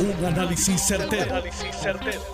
[0.00, 1.42] Un análisis certero,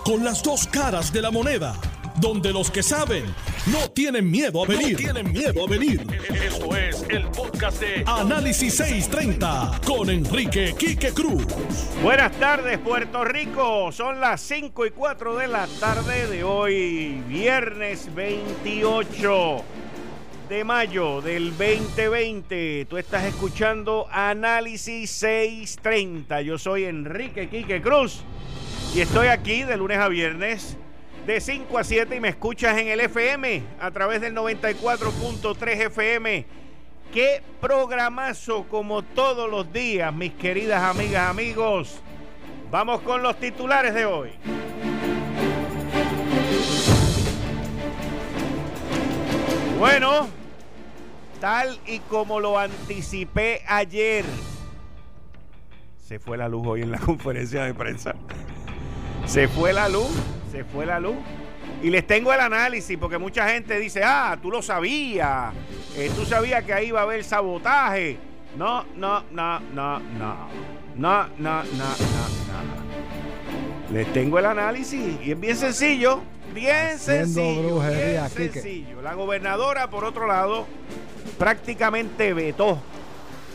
[0.03, 1.75] Con las dos caras de la moneda.
[2.17, 3.25] Donde los que saben
[3.65, 4.95] no tienen miedo a venir.
[4.95, 6.05] tienen miedo a venir.
[6.29, 11.43] Esto es el podcast de Análisis 630 con Enrique Quique Cruz.
[12.03, 13.91] Buenas tardes, Puerto Rico.
[13.91, 19.63] Son las 5 y 4 de la tarde de hoy, viernes 28
[20.49, 22.85] de mayo del 2020.
[22.89, 26.41] Tú estás escuchando Análisis 630.
[26.41, 28.23] Yo soy Enrique Quique Cruz
[28.93, 30.77] y estoy aquí de lunes a viernes
[31.25, 36.45] de 5 a 7 y me escuchas en el FM a través del 94.3 FM.
[37.13, 41.99] Qué programazo como todos los días, mis queridas amigas, amigos.
[42.69, 44.31] Vamos con los titulares de hoy.
[49.79, 50.29] Bueno,
[51.45, 54.25] tal y como lo anticipé ayer,
[56.03, 58.15] se fue la luz hoy en la conferencia de prensa.
[59.27, 60.09] Se fue la luz,
[60.51, 61.17] se fue la luz.
[61.83, 65.53] Y les tengo el análisis, porque mucha gente dice, ah, tú lo sabías,
[65.95, 68.17] eh, tú sabías que ahí iba a haber sabotaje.
[68.57, 70.49] No, no, no, no, no.
[70.95, 71.85] No, no, no, no, no.
[73.93, 76.23] Les tengo el análisis y es bien sencillo.
[76.55, 77.81] Bien sencillo.
[77.81, 79.01] Bien sencillo.
[79.03, 80.65] La gobernadora, por otro lado,
[81.37, 82.79] prácticamente vetó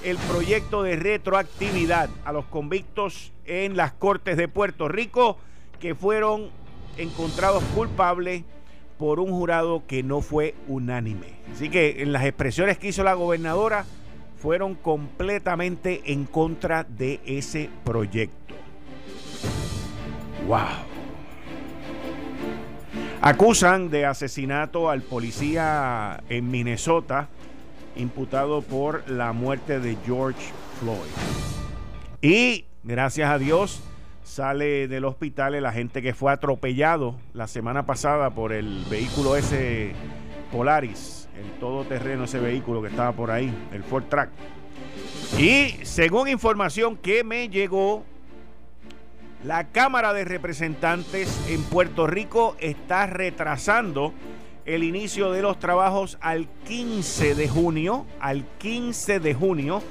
[0.04, 5.38] el proyecto de retroactividad a los convictos en las Cortes de Puerto Rico
[5.78, 6.50] que fueron
[6.96, 8.44] encontrados culpables
[8.98, 11.34] por un jurado que no fue unánime.
[11.52, 13.84] Así que en las expresiones que hizo la gobernadora
[14.36, 18.54] fueron completamente en contra de ese proyecto.
[20.46, 20.58] ¡Wow!
[23.22, 27.28] Acusan de asesinato al policía en Minnesota
[27.96, 30.98] imputado por la muerte de George Floyd.
[32.22, 33.82] Y gracias a Dios
[34.22, 39.92] sale del hospital la gente que fue atropellado la semana pasada por el vehículo ese
[40.52, 44.30] Polaris, el todoterreno ese vehículo que estaba por ahí, el Ford Track.
[45.38, 48.04] Y según información que me llegó
[49.44, 54.12] la Cámara de Representantes en Puerto Rico está retrasando
[54.66, 59.82] el inicio de los trabajos al 15 de junio, al 15 de junio,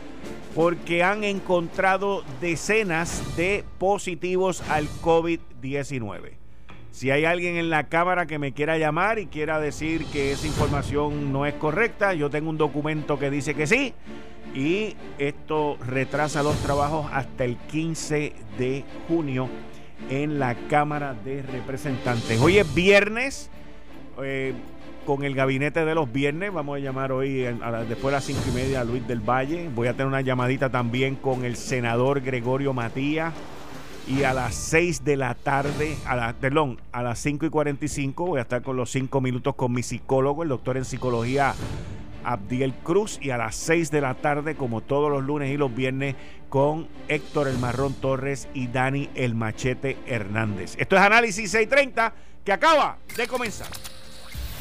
[0.55, 6.33] porque han encontrado decenas de positivos al COVID-19.
[6.91, 10.47] Si hay alguien en la Cámara que me quiera llamar y quiera decir que esa
[10.47, 13.93] información no es correcta, yo tengo un documento que dice que sí
[14.53, 19.47] y esto retrasa los trabajos hasta el 15 de junio
[20.09, 22.39] en la Cámara de Representantes.
[22.39, 23.49] Hoy es viernes,
[24.23, 24.53] eh,
[25.05, 27.39] con el gabinete de los viernes, vamos a llamar hoy
[27.87, 29.69] después de las cinco y media a Luis del Valle.
[29.73, 33.33] Voy a tener una llamadita también con el senador Gregorio Matías.
[34.07, 38.25] Y a las 6 de la tarde, a la, perdón, a las 5 y 45
[38.25, 41.53] voy a estar con los 5 minutos con mi psicólogo, el doctor en psicología
[42.23, 45.73] Abdiel Cruz y a las 6 de la tarde, como todos los lunes y los
[45.75, 46.15] viernes,
[46.49, 50.75] con Héctor El Marrón Torres y Dani El Machete Hernández.
[50.77, 52.13] Esto es Análisis 630
[52.43, 53.67] que acaba de comenzar.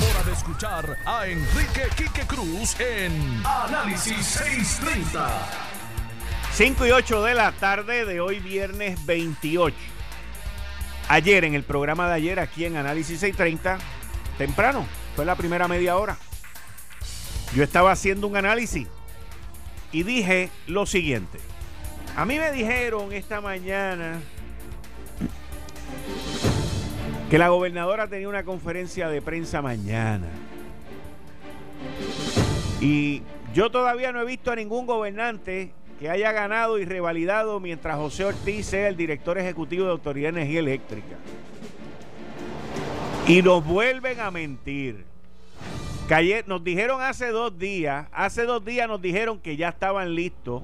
[0.00, 5.48] hora de escuchar a Enrique Quique Cruz en Análisis 630.
[6.54, 9.76] 5 y 8 de la tarde de hoy viernes 28.
[11.08, 13.78] Ayer en el programa de ayer aquí en Análisis 630,
[14.38, 14.86] temprano,
[15.16, 16.16] fue la primera media hora
[17.54, 18.88] yo estaba haciendo un análisis
[19.90, 21.38] y dije lo siguiente.
[22.16, 24.20] A mí me dijeron esta mañana
[27.32, 30.26] que la gobernadora tenía una conferencia de prensa mañana.
[32.78, 33.22] Y
[33.54, 38.26] yo todavía no he visto a ningún gobernante que haya ganado y revalidado mientras José
[38.26, 41.16] Ortiz sea el director ejecutivo de Autoridad de Energía Eléctrica.
[43.26, 45.06] Y nos vuelven a mentir
[46.46, 50.62] nos dijeron hace dos días, hace dos días nos dijeron que ya estaban listos,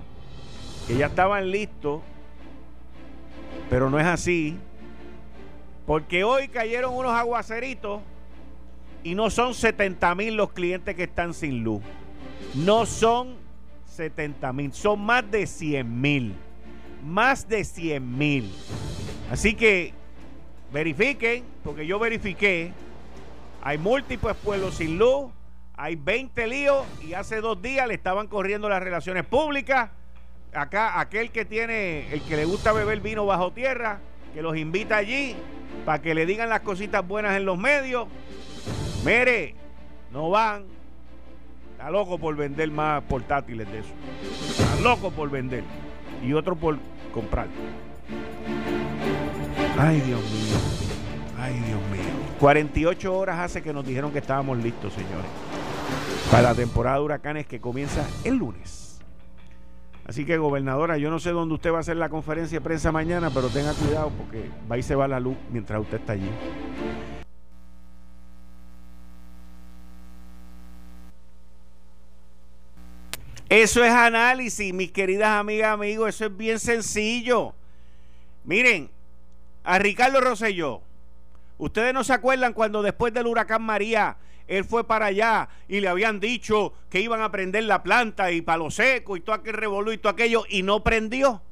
[0.86, 2.02] que ya estaban listos,
[3.70, 4.58] pero no es así,
[5.88, 8.02] porque hoy cayeron unos aguaceritos
[9.02, 11.82] y no son 70 mil los clientes que están sin luz,
[12.54, 13.36] no son
[13.86, 16.34] 70 mil, son más de 100 mil,
[17.02, 18.54] más de 100 mil.
[19.30, 19.94] Así que
[20.74, 22.70] verifiquen, porque yo verifiqué,
[23.62, 25.32] hay múltiples pueblos sin luz,
[25.74, 29.90] hay 20 líos y hace dos días le estaban corriendo las relaciones públicas.
[30.52, 34.00] Acá, aquel que tiene, el que le gusta beber vino bajo tierra,
[34.34, 35.34] que los invita allí
[35.84, 38.08] para que le digan las cositas buenas en los medios.
[39.04, 39.54] Mire,
[40.12, 40.64] no van.
[41.72, 43.90] Está loco por vender más portátiles de eso.
[44.50, 45.62] Está loco por vender.
[46.24, 46.76] Y otro por
[47.12, 47.46] comprar.
[49.78, 50.58] Ay, Dios mío.
[51.38, 52.02] Ay, Dios mío.
[52.40, 55.30] 48 horas hace que nos dijeron que estábamos listos, señores.
[56.30, 58.87] Para la temporada de huracanes que comienza el lunes.
[60.08, 62.90] Así que, gobernadora, yo no sé dónde usted va a hacer la conferencia de prensa
[62.90, 66.30] mañana, pero tenga cuidado porque va y se va la luz mientras usted está allí.
[73.50, 76.08] Eso es análisis, mis queridas amigas, amigos.
[76.08, 77.54] Eso es bien sencillo.
[78.44, 78.90] Miren,
[79.62, 80.80] a Ricardo Rosselló,
[81.58, 84.16] ustedes no se acuerdan cuando después del huracán María,
[84.48, 88.40] él fue para allá y le habían dicho que iban a prender la planta y
[88.40, 91.42] palo seco y todo aquel revolú y todo aquello y no prendió.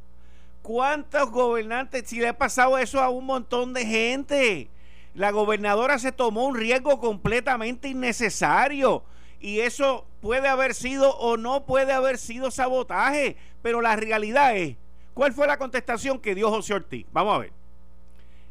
[0.62, 4.70] ¿Cuántos gobernantes, si le ha pasado eso a un montón de gente?
[5.14, 9.04] La gobernadora se tomó un riesgo completamente innecesario
[9.40, 14.76] y eso puede haber sido o no puede haber sido sabotaje, pero la realidad es,
[15.12, 17.06] ¿cuál fue la contestación que dio José Ortiz?
[17.12, 17.52] Vamos a ver.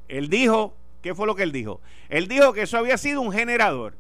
[0.08, 1.82] Él dijo, ¿qué fue lo que él dijo?
[2.10, 3.96] Él dijo que eso había sido un generador.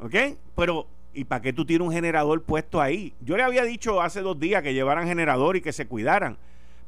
[0.00, 0.14] ¿Ok?
[0.56, 3.14] Pero, ¿y para qué tú tienes un generador puesto ahí?
[3.20, 6.38] Yo le había dicho hace dos días que llevaran generador y que se cuidaran.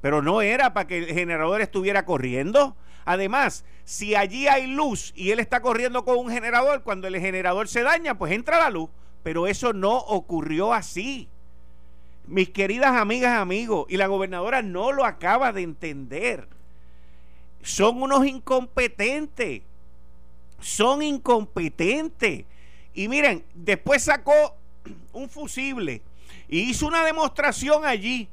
[0.00, 2.76] Pero no era para que el generador estuviera corriendo.
[3.04, 7.68] Además, si allí hay luz y él está corriendo con un generador, cuando el generador
[7.68, 8.90] se daña, pues entra la luz.
[9.22, 11.28] Pero eso no ocurrió así.
[12.26, 16.48] Mis queridas amigas, amigos, y la gobernadora no lo acaba de entender.
[17.62, 19.62] Son unos incompetentes.
[20.60, 22.44] Son incompetentes.
[22.94, 24.56] Y miren, después sacó
[25.12, 26.02] un fusible
[26.48, 28.28] y hizo una demostración allí.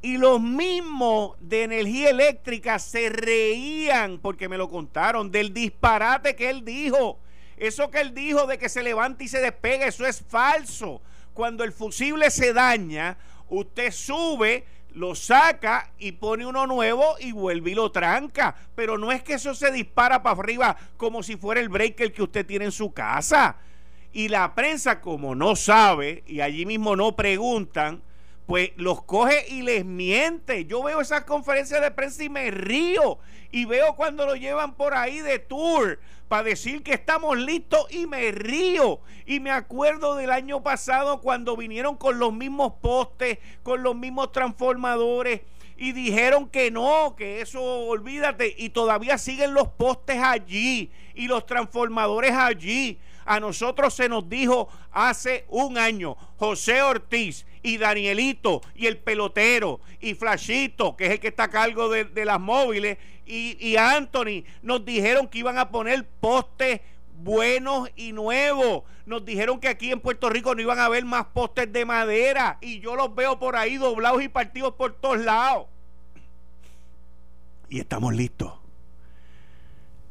[0.00, 6.50] Y los mismos de energía eléctrica se reían, porque me lo contaron, del disparate que
[6.50, 7.18] él dijo.
[7.56, 11.00] Eso que él dijo de que se levanta y se despega, eso es falso.
[11.32, 13.16] Cuando el fusible se daña,
[13.48, 18.54] usted sube, lo saca y pone uno nuevo y vuelve y lo tranca.
[18.74, 22.22] Pero no es que eso se dispara para arriba como si fuera el breaker que
[22.22, 23.56] usted tiene en su casa.
[24.14, 28.00] Y la prensa, como no sabe, y allí mismo no preguntan,
[28.46, 30.66] pues los coge y les miente.
[30.66, 33.18] Yo veo esas conferencias de prensa y me río.
[33.50, 38.06] Y veo cuando lo llevan por ahí de tour para decir que estamos listos y
[38.06, 39.00] me río.
[39.26, 44.30] Y me acuerdo del año pasado cuando vinieron con los mismos postes, con los mismos
[44.30, 45.40] transformadores
[45.76, 48.54] y dijeron que no, que eso olvídate.
[48.56, 53.00] Y todavía siguen los postes allí y los transformadores allí.
[53.24, 59.80] A nosotros se nos dijo hace un año, José Ortiz y Danielito y el pelotero
[60.00, 64.44] y Flashito, que es el que está a cargo de, las móviles, y, y Anthony,
[64.62, 66.80] nos dijeron que iban a poner postes
[67.22, 68.82] buenos y nuevos.
[69.06, 72.58] Nos dijeron que aquí en Puerto Rico no iban a haber más postes de madera
[72.60, 75.66] y yo los veo por ahí doblados y partidos por todos lados.
[77.68, 78.63] Y estamos listos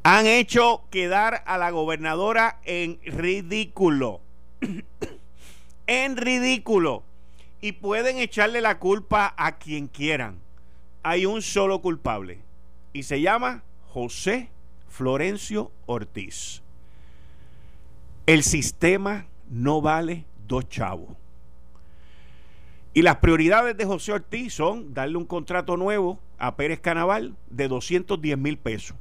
[0.03, 4.19] han hecho quedar a la gobernadora en ridículo.
[5.87, 7.03] en ridículo.
[7.61, 10.39] Y pueden echarle la culpa a quien quieran.
[11.03, 12.39] Hay un solo culpable.
[12.91, 14.49] Y se llama José
[14.89, 16.61] Florencio Ortiz.
[18.25, 21.15] El sistema no vale dos chavos.
[22.93, 27.69] Y las prioridades de José Ortiz son darle un contrato nuevo a Pérez Canaval de
[27.69, 28.97] 210 mil pesos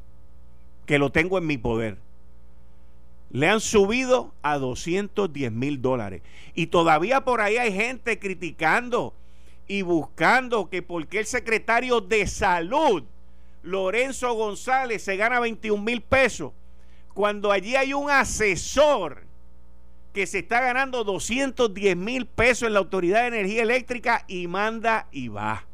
[0.87, 1.99] que lo tengo en mi poder.
[3.31, 6.23] Le han subido a 210 mil dólares.
[6.55, 9.15] Y todavía por ahí hay gente criticando
[9.67, 13.05] y buscando que porque el secretario de salud,
[13.63, 16.53] Lorenzo González, se gana 21 mil pesos,
[17.15, 19.23] cuando allí hay un asesor
[20.13, 25.09] que se está ganando 210 mil pesos en la Autoridad de Energía Eléctrica y manda
[25.11, 25.65] y va.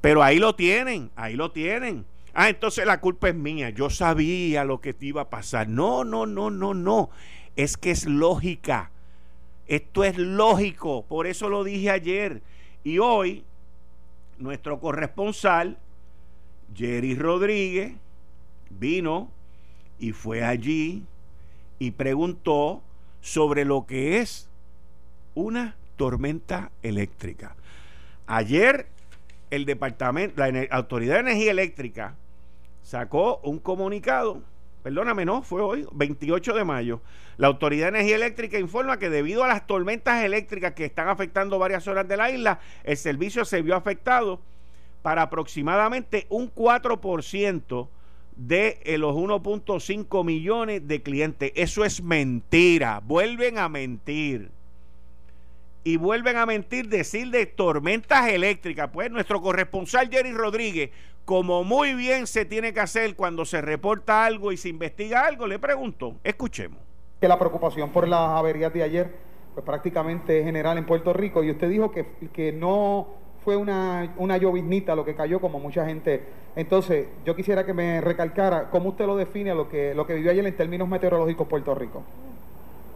[0.00, 2.06] Pero ahí lo tienen, ahí lo tienen.
[2.34, 3.70] Ah, entonces la culpa es mía.
[3.70, 5.68] Yo sabía lo que te iba a pasar.
[5.68, 7.10] No, no, no, no, no.
[7.56, 8.90] Es que es lógica.
[9.66, 11.04] Esto es lógico.
[11.06, 12.42] Por eso lo dije ayer.
[12.84, 13.44] Y hoy,
[14.38, 15.78] nuestro corresponsal,
[16.74, 17.94] Jerry Rodríguez,
[18.70, 19.28] vino
[19.98, 21.04] y fue allí
[21.78, 22.82] y preguntó
[23.20, 24.48] sobre lo que es
[25.34, 27.54] una tormenta eléctrica.
[28.26, 28.86] Ayer
[29.50, 32.14] el departamento, la Autoridad de Energía Eléctrica
[32.82, 34.42] sacó un comunicado,
[34.82, 37.00] perdóname, no, fue hoy, 28 de mayo.
[37.36, 41.58] La Autoridad de Energía Eléctrica informa que debido a las tormentas eléctricas que están afectando
[41.58, 44.40] varias zonas de la isla, el servicio se vio afectado
[45.02, 47.88] para aproximadamente un 4%
[48.36, 51.52] de eh, los 1.5 millones de clientes.
[51.54, 53.00] Eso es mentira.
[53.04, 54.50] Vuelven a mentir.
[55.82, 58.90] Y vuelven a mentir decir de tormentas eléctricas.
[58.92, 60.90] Pues nuestro corresponsal Jerry Rodríguez,
[61.24, 65.46] como muy bien se tiene que hacer cuando se reporta algo y se investiga algo,
[65.46, 66.78] le pregunto, escuchemos.
[67.20, 69.14] Que la preocupación por las averías de ayer,
[69.54, 74.36] pues prácticamente general en Puerto Rico, y usted dijo que, que no fue una, una
[74.36, 76.22] lloviznita lo que cayó, como mucha gente.
[76.56, 80.30] Entonces, yo quisiera que me recalcara cómo usted lo define lo que, lo que vivió
[80.30, 82.02] ayer en términos meteorológicos Puerto Rico.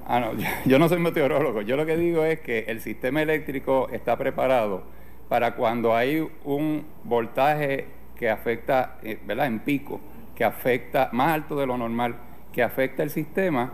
[0.07, 0.33] Ah, no,
[0.65, 1.63] yo no soy meteorólogo.
[1.63, 4.83] Yo lo que digo es que el sistema eléctrico está preparado
[5.29, 9.47] para cuando hay un voltaje que afecta, eh, ¿verdad?
[9.47, 10.01] En pico,
[10.35, 12.17] que afecta más alto de lo normal,
[12.53, 13.73] que afecta el sistema,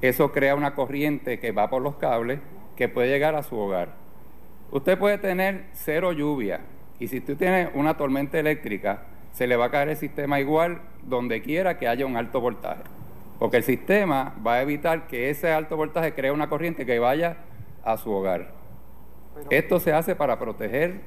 [0.00, 2.40] eso crea una corriente que va por los cables
[2.76, 3.94] que puede llegar a su hogar.
[4.70, 6.60] Usted puede tener cero lluvia
[6.98, 10.80] y si usted tiene una tormenta eléctrica, se le va a caer el sistema igual
[11.02, 12.82] donde quiera que haya un alto voltaje.
[13.38, 17.38] Porque el sistema va a evitar que ese alto voltaje cree una corriente que vaya
[17.82, 18.52] a su hogar.
[19.50, 21.00] Esto se hace para proteger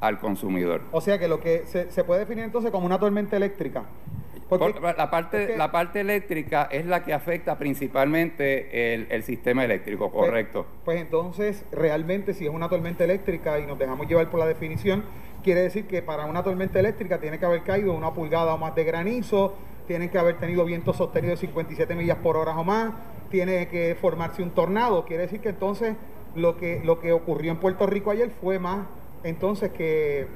[0.00, 0.82] al consumidor.
[0.92, 3.84] O sea que lo que se, se puede definir entonces como una tormenta eléctrica
[4.50, 10.66] la, parte, la parte eléctrica es la que afecta principalmente el, sistema eléctrico, pues, correcto.
[10.84, 15.04] Pues, entonces, realmente si es una tormenta eléctrica y nos dejamos llevar por la definición,
[15.42, 18.74] quiere decir que para una tormenta eléctrica tiene que haber caído una pulgada o más
[18.74, 19.54] de granizo,
[19.86, 22.92] tiene que haber tenido vientos sostenidos de 57 millas por hora o más,
[23.30, 25.04] tiene que formarse un tornado.
[25.04, 25.96] Quiere decir que entonces
[26.34, 28.86] lo que, lo que ocurrió en Puerto Rico ayer fue más
[29.24, 30.26] entonces que,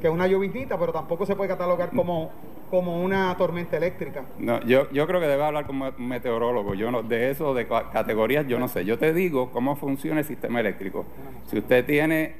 [0.00, 2.30] que una lloviznita, pero tampoco se puede catalogar como
[2.68, 4.24] como una tormenta eléctrica.
[4.38, 6.74] No, yo, yo creo que debe hablar como meteorólogo.
[6.74, 8.84] Yo no, de eso, de categorías, yo no sé.
[8.84, 11.04] Yo te digo cómo funciona el sistema eléctrico.
[11.46, 12.34] Si usted tiene,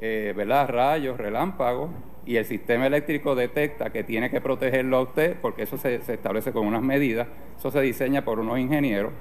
[0.00, 1.90] eh, ¿verdad?, rayos, relámpagos,
[2.26, 6.12] y el sistema eléctrico detecta que tiene que protegerlo a usted, porque eso se, se
[6.12, 7.26] establece con unas medidas,
[7.58, 9.12] eso se diseña por unos ingenieros,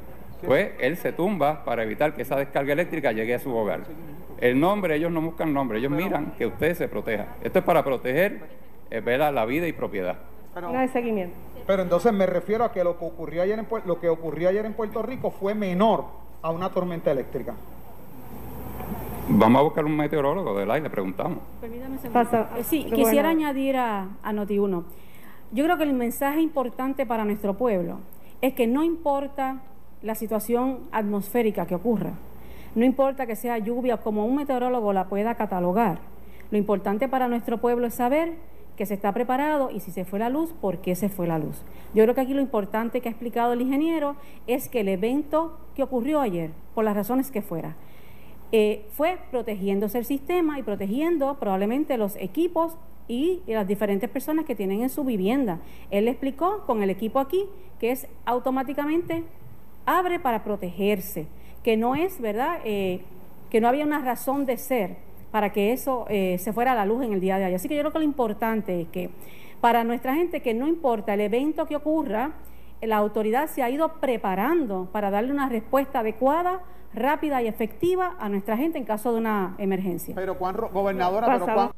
[0.46, 3.82] pues él se tumba para evitar que esa descarga eléctrica llegue a su hogar.
[4.40, 7.38] El nombre, ellos no buscan nombre, ellos miran que usted se proteja.
[7.42, 8.42] Esto es para proteger
[8.92, 10.18] eh, la vida y propiedad.
[10.66, 11.36] Pero, de seguimiento.
[11.66, 14.66] Pero entonces me refiero a que lo que ocurrió ayer en, lo que ocurrió ayer
[14.66, 16.06] en Puerto Rico fue menor
[16.42, 17.54] a una tormenta eléctrica.
[19.30, 21.40] Vamos a buscar un meteorólogo del aire, le preguntamos.
[21.62, 24.84] Eh, sí, quisiera añadir a, a Noti1.
[25.52, 28.00] Yo creo que el mensaje importante para nuestro pueblo
[28.42, 29.58] es que no importa
[30.02, 32.14] la situación atmosférica que ocurra,
[32.76, 36.00] no importa que sea lluvia como un meteorólogo la pueda catalogar,
[36.52, 38.36] lo importante para nuestro pueblo es saber
[38.78, 41.40] que se está preparado y si se fue la luz, ¿por qué se fue la
[41.40, 41.64] luz?
[41.94, 44.16] Yo creo que aquí lo importante que ha explicado el ingeniero
[44.46, 47.76] es que el evento que ocurrió ayer, por las razones que fuera,
[48.52, 54.56] eh, fue protegiéndose el sistema y protegiendo probablemente los equipos y las diferentes personas que
[54.56, 55.60] tienen en su vivienda.
[55.92, 57.46] Él le explicó con el equipo aquí
[57.80, 59.24] que es automáticamente
[59.86, 61.28] abre para protegerse,
[61.64, 62.60] que no es, ¿verdad?
[62.64, 63.02] Eh,
[63.50, 65.07] que no había una razón de ser
[65.38, 67.54] para que eso eh, se fuera a la luz en el día de hoy.
[67.54, 69.12] Así que yo creo que lo importante es que
[69.62, 72.32] para nuestra gente, que no importa el evento que ocurra,
[72.82, 78.30] la autoridad se ha ido preparando para darle una respuesta adecuada, rápida y efectiva a
[78.30, 80.16] nuestra gente en caso de una emergencia.
[80.16, 81.72] Pero, Juan, gobernadora, pero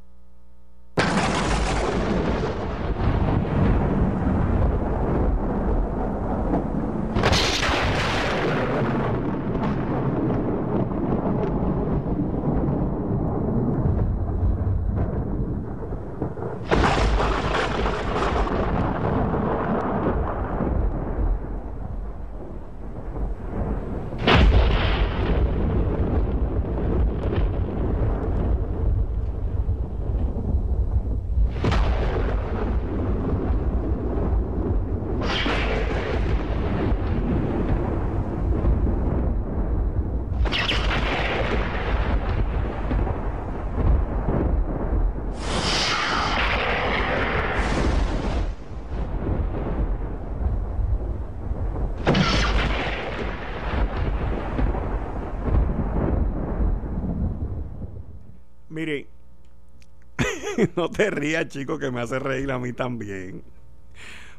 [60.75, 63.43] no te rías, chico, que me hace reír a mí también.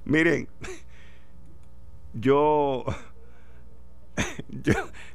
[0.05, 0.49] Miren,
[2.15, 2.85] yo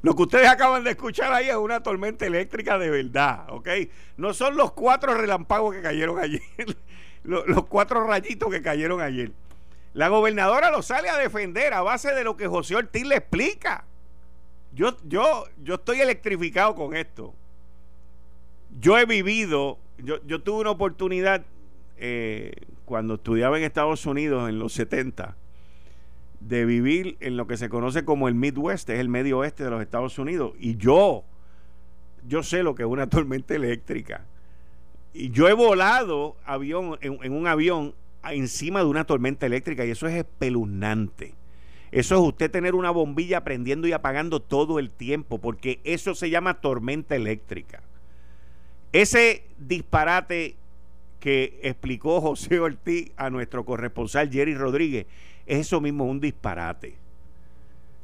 [0.01, 3.69] lo que ustedes acaban de escuchar ahí es una tormenta eléctrica de verdad, ¿ok?
[4.17, 6.41] No son los cuatro relámpagos que cayeron ayer,
[7.23, 9.31] los, los, cuatro rayitos que cayeron ayer.
[9.93, 13.85] La gobernadora lo sale a defender a base de lo que José Ortiz le explica.
[14.73, 17.33] Yo, yo, yo estoy electrificado con esto.
[18.77, 21.45] Yo he vivido, yo, tuve una oportunidad
[21.97, 22.51] eh,
[22.85, 25.35] cuando estudiaba en Estados Unidos en los 70
[26.39, 29.69] de vivir en lo que se conoce como el Midwest, es el medio oeste de
[29.71, 30.53] los Estados Unidos.
[30.59, 31.23] Y yo,
[32.27, 34.25] yo sé lo que es una tormenta eléctrica.
[35.13, 37.95] Y yo he volado avión, en, un avión
[38.29, 41.33] encima de una tormenta eléctrica y eso es espeluznante.
[41.91, 46.29] Eso es usted tener una bombilla prendiendo y apagando todo el tiempo, porque eso se
[46.29, 47.81] llama tormenta eléctrica.
[48.95, 50.55] Ese disparate
[51.19, 55.05] que explicó José Ortiz a nuestro corresponsal Jerry Rodríguez
[55.45, 56.95] es eso mismo, un disparate.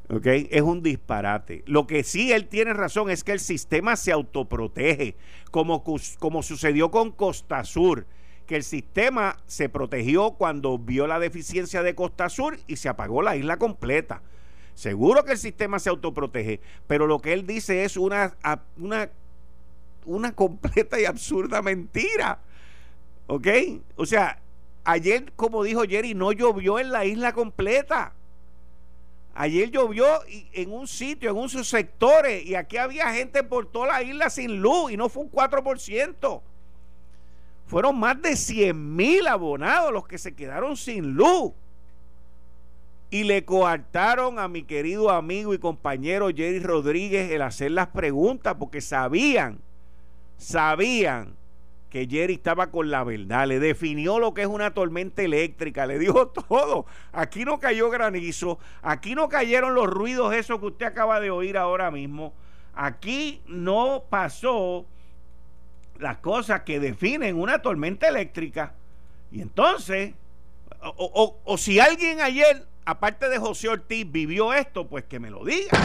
[0.10, 0.26] ¿Ok?
[0.26, 1.64] Es un disparate.
[1.66, 5.16] Lo que sí él tiene razón es que el sistema se autoprotege,
[5.50, 5.82] como,
[6.20, 8.06] como sucedió con Costa Sur,
[8.46, 13.22] que el sistema se protegió cuando vio la deficiencia de Costa Sur y se apagó
[13.22, 14.22] la isla completa.
[14.74, 18.36] Seguro que el sistema se autoprotege, pero lo que él dice es una,
[18.78, 19.10] una,
[20.06, 22.40] una completa y absurda mentira.
[23.28, 23.48] ¿Ok?
[23.96, 24.42] O sea,
[24.84, 28.14] Ayer, como dijo Jerry, no llovió en la isla completa.
[29.34, 34.04] Ayer llovió en un sitio, en unos sectores, y aquí había gente por toda la
[34.04, 36.42] isla sin luz y no fue un 4%.
[37.68, 41.54] Fueron más de 100 mil abonados los que se quedaron sin luz.
[43.10, 48.56] Y le coartaron a mi querido amigo y compañero Jerry Rodríguez el hacer las preguntas
[48.58, 49.60] porque sabían,
[50.42, 51.36] sabían
[51.90, 56.00] que Jerry estaba con la verdad, le definió lo que es una tormenta eléctrica, le
[56.00, 56.86] dijo todo.
[57.12, 61.58] Aquí no cayó granizo, aquí no cayeron los ruidos esos que usted acaba de oír
[61.58, 62.34] ahora mismo.
[62.74, 64.86] Aquí no pasó
[66.00, 68.74] las cosas que definen una tormenta eléctrica.
[69.32, 70.14] Y entonces,
[70.82, 75.44] o, o si alguien ayer, aparte de José Ortiz, vivió esto, pues que me lo
[75.44, 75.78] diga.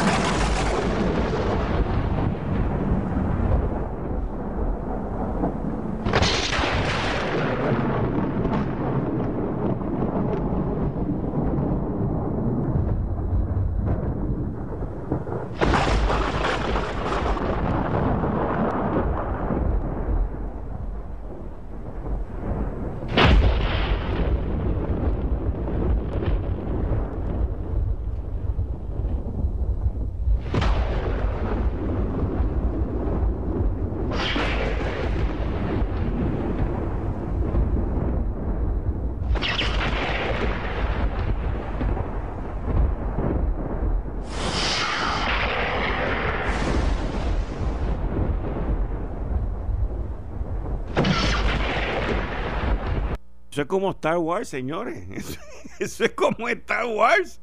[53.56, 55.08] Eso es como Star Wars, señores.
[55.78, 57.40] Eso, es como Star Wars.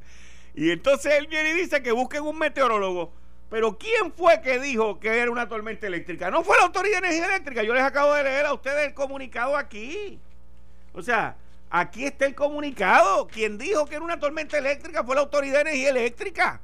[0.54, 3.12] Y entonces él viene y dice que busquen un meteorólogo.
[3.49, 6.30] Pero ¿quién fue que dijo que era una tormenta eléctrica?
[6.30, 7.63] No fue la Autoridad de Energía Eléctrica.
[7.63, 10.19] Yo les acabo de leer a ustedes el comunicado aquí.
[10.93, 11.36] O sea,
[11.71, 13.26] aquí está el comunicado.
[13.26, 16.62] Quien dijo que era una tormenta eléctrica fue la Autoridad de Energía Eléctrica.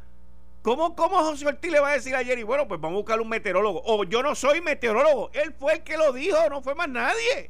[0.62, 2.38] ¿Cómo, cómo José Ortiz le va a decir ayer?
[2.38, 3.82] Y bueno, pues vamos a buscar un meteorólogo.
[3.84, 5.32] O yo no soy meteorólogo.
[5.34, 7.50] Él fue el que lo dijo, no fue más nadie.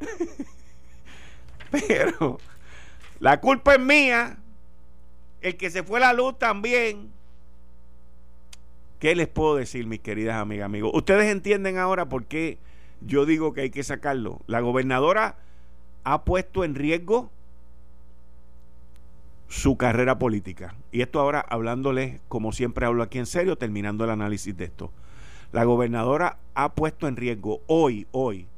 [1.70, 2.38] Pero
[3.20, 4.38] la culpa es mía.
[5.40, 7.10] El que se fue la luz también.
[8.98, 10.90] ¿Qué les puedo decir, mis queridas amigas, amigos?
[10.94, 12.58] Ustedes entienden ahora por qué
[13.00, 14.40] yo digo que hay que sacarlo.
[14.46, 15.36] La gobernadora
[16.04, 17.30] ha puesto en riesgo
[19.48, 20.74] su carrera política.
[20.92, 24.90] Y esto ahora hablándoles, como siempre hablo aquí en serio, terminando el análisis de esto.
[25.52, 28.48] La gobernadora ha puesto en riesgo hoy, hoy,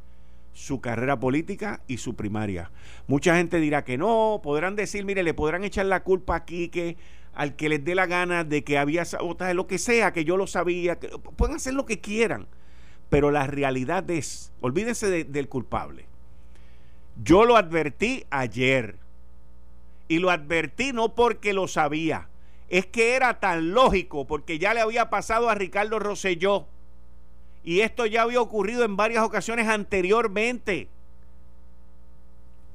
[0.52, 2.70] su carrera política y su primaria.
[3.06, 6.96] Mucha gente dirá que no, podrán decir, mire, le podrán echar la culpa aquí que
[7.34, 10.36] al que les dé la gana de que había sabotaje, lo que sea, que yo
[10.36, 12.48] lo sabía, que, pueden hacer lo que quieran,
[13.10, 16.06] pero la realidad es, olvídense del culpable.
[17.22, 18.96] Yo lo advertí ayer
[20.08, 22.28] y lo advertí no porque lo sabía,
[22.68, 26.66] es que era tan lógico porque ya le había pasado a Ricardo Rosselló
[27.68, 30.88] y esto ya había ocurrido en varias ocasiones anteriormente.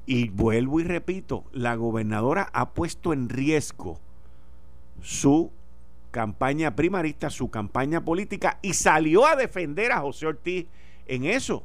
[0.06, 3.98] Y vuelvo y repito, la gobernadora ha puesto en riesgo
[5.02, 5.50] su
[6.12, 10.66] campaña primarista, su campaña política y salió a defender a José Ortiz
[11.08, 11.64] en eso,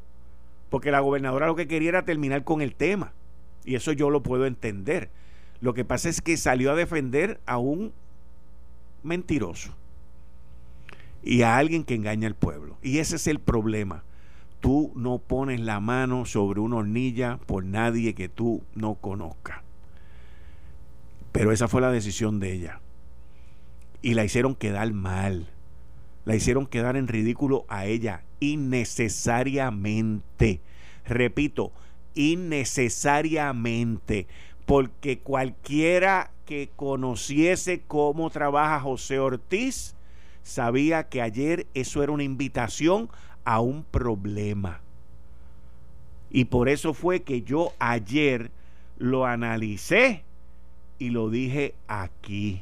[0.71, 3.13] porque la gobernadora lo que quería era terminar con el tema
[3.63, 5.11] y eso yo lo puedo entender.
[5.61, 7.93] Lo que pasa es que salió a defender a un
[9.03, 9.75] mentiroso
[11.23, 12.77] y a alguien que engaña al pueblo.
[12.81, 14.03] Y ese es el problema.
[14.59, 19.61] Tú no pones la mano sobre una hornilla por nadie que tú no conozcas.
[21.31, 22.81] Pero esa fue la decisión de ella.
[24.01, 25.47] Y la hicieron quedar mal.
[26.25, 30.61] La hicieron quedar en ridículo a ella innecesariamente.
[31.05, 31.71] Repito,
[32.15, 34.27] innecesariamente.
[34.65, 39.95] Porque cualquiera que conociese cómo trabaja José Ortiz
[40.43, 43.09] sabía que ayer eso era una invitación
[43.45, 44.81] a un problema.
[46.29, 48.51] Y por eso fue que yo ayer
[48.97, 50.23] lo analicé
[50.99, 52.61] y lo dije aquí.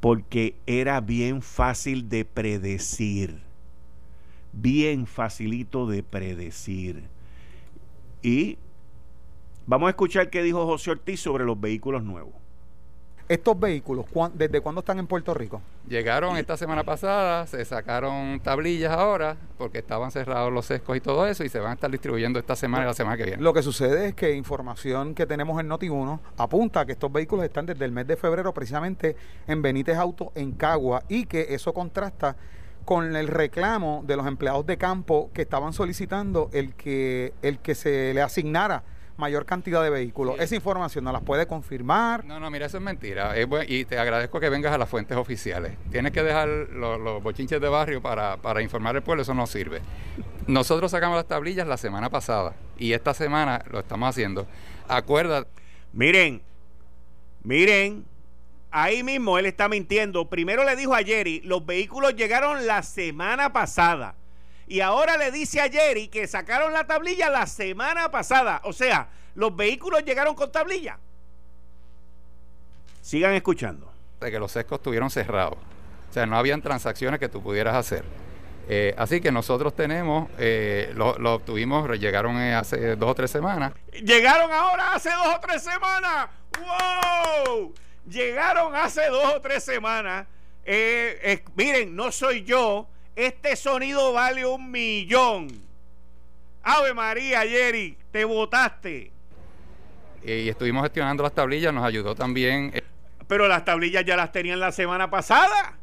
[0.00, 3.40] Porque era bien fácil de predecir.
[4.52, 7.04] Bien facilito de predecir.
[8.22, 8.58] Y
[9.66, 12.34] vamos a escuchar qué dijo José Ortiz sobre los vehículos nuevos.
[13.28, 15.60] ¿Estos vehículos, desde cuándo están en Puerto Rico?
[15.86, 21.26] Llegaron esta semana pasada, se sacaron tablillas ahora, porque estaban cerrados los sescos y todo
[21.26, 23.42] eso, y se van a estar distribuyendo esta semana y la semana que viene.
[23.42, 27.44] Lo que sucede es que información que tenemos en Noti1 apunta a que estos vehículos
[27.44, 29.14] están desde el mes de febrero precisamente
[29.46, 32.34] en Benítez Auto en Cagua y que eso contrasta
[32.86, 37.74] con el reclamo de los empleados de campo que estaban solicitando el que, el que
[37.74, 38.84] se le asignara
[39.18, 40.36] mayor cantidad de vehículos.
[40.38, 42.24] Esa información no las puede confirmar.
[42.24, 43.34] No, no, mira, eso es mentira.
[43.66, 45.76] y te agradezco que vengas a las fuentes oficiales.
[45.90, 49.80] Tienes que dejar los, bochinches de barrio para, para informar al pueblo, eso no sirve.
[50.46, 54.46] Nosotros sacamos las tablillas la semana pasada y esta semana lo estamos haciendo.
[54.86, 55.50] Acuérdate.
[55.92, 56.42] Miren,
[57.42, 58.04] miren,
[58.70, 60.28] ahí mismo él está mintiendo.
[60.28, 64.14] Primero le dijo a Jerry, los vehículos llegaron la semana pasada.
[64.68, 68.60] Y ahora le dice a Jerry que sacaron la tablilla la semana pasada.
[68.64, 70.98] O sea, los vehículos llegaron con tablilla.
[73.00, 73.90] Sigan escuchando.
[74.20, 75.58] De que los sescos estuvieron cerrados.
[76.10, 78.04] O sea, no habían transacciones que tú pudieras hacer.
[78.68, 83.72] Eh, así que nosotros tenemos, eh, lo, obtuvimos, llegaron eh, hace dos o tres semanas.
[83.92, 86.28] Llegaron ahora hace dos o tres semanas.
[86.58, 87.72] ¡Wow!
[88.06, 90.26] Llegaron hace dos o tres semanas.
[91.56, 92.86] miren, no soy yo
[93.18, 95.48] este sonido vale un millón.
[96.62, 99.10] Ave María, Jerry, te votaste.
[100.22, 102.70] Y estuvimos gestionando las tablillas, nos ayudó también.
[102.72, 102.82] Eh,
[103.26, 105.76] Pero las tablillas ya las tenían la semana pasada.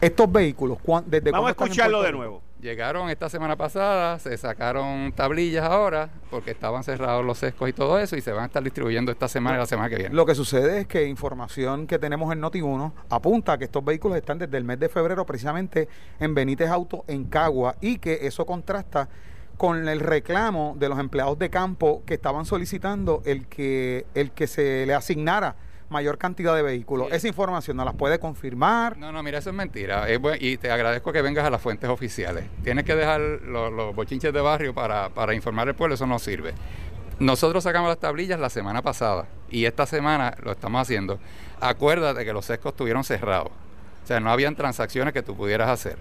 [0.00, 2.43] Estos vehículos, ¿desde Vamos a escucharlo de nuevo.
[2.64, 7.98] Llegaron esta semana pasada, se sacaron tablillas ahora porque estaban cerrados los sescos y todo
[7.98, 10.14] eso y se van a estar distribuyendo esta semana y la semana que viene.
[10.14, 14.16] Lo que sucede es que información que tenemos en Noti1 apunta a que estos vehículos
[14.16, 18.46] están desde el mes de febrero precisamente en Benítez Auto en Cagua y que eso
[18.46, 19.10] contrasta
[19.58, 24.46] con el reclamo de los empleados de campo que estaban solicitando el que el que
[24.46, 25.54] se le asignara
[25.88, 27.12] mayor cantidad de vehículos.
[27.12, 28.96] Esa información no las puede confirmar.
[28.96, 30.06] No, no, mira, eso es mentira.
[30.40, 32.44] y te agradezco que vengas a las fuentes oficiales.
[32.62, 36.54] Tienes que dejar los, bochinches de barrio para, para informar al pueblo, eso no sirve.
[37.18, 41.18] Nosotros sacamos las tablillas la semana pasada y esta semana lo estamos haciendo.
[41.60, 43.52] Acuérdate que los sescos estuvieron cerrados.
[44.02, 45.96] O sea, no habían transacciones que tú pudieras hacer.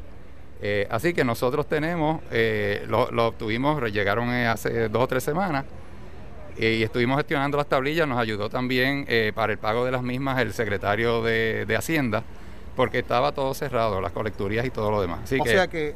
[0.62, 5.24] Eh, así que nosotros tenemos, eh, lo, lo, obtuvimos, llegaron eh, hace dos o tres
[5.24, 5.66] semanas
[6.58, 10.04] eh, y estuvimos gestionando las tablillas, nos ayudó también eh, para el pago de las
[10.04, 12.24] mismas el secretario de, Hacienda,
[12.76, 15.20] porque estaba todo cerrado, las colecturías y todo lo demás.
[15.24, 15.96] o sea que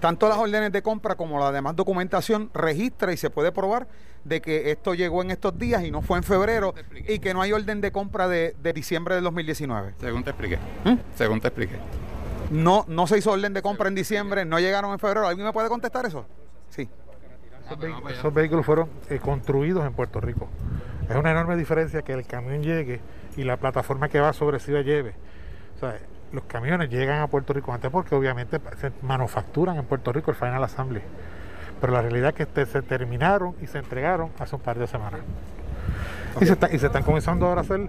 [0.00, 3.88] tanto las órdenes de compra como la demás documentación registra y se puede probar
[4.24, 6.74] de que esto llegó en estos días y no fue en febrero
[7.08, 9.94] y que no hay orden de compra de, diciembre del 2019.
[9.98, 10.58] Según te expliqué.
[10.84, 10.94] ¿Mm?
[11.16, 11.76] Según te expliqué.
[12.50, 15.26] No, no se hizo orden de compra en diciembre, no llegaron en febrero.
[15.26, 16.26] ¿Alguien me puede contestar eso?
[16.70, 16.88] Sí.
[18.10, 20.48] Esos, vehículos fueron eh, construidos en Puerto Rico.
[21.08, 23.00] Es una enorme diferencia que el camión llegue
[23.36, 25.14] y la plataforma que va sobre sí la lleve.
[25.76, 25.98] O sea,
[26.32, 30.36] los camiones llegan a Puerto Rico antes porque obviamente se manufacturan en Puerto Rico el
[30.36, 31.00] Final Assembly.
[31.80, 34.86] Pero la realidad es que este, se terminaron y se entregaron hace un par de
[34.86, 35.20] semanas.
[36.40, 37.88] Y, se y se están comenzando ahora a hacer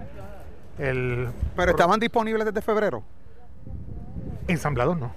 [0.78, 1.28] el...
[1.56, 3.02] ¿Pero estaban disponibles desde febrero?
[4.46, 5.12] Ensamblados no.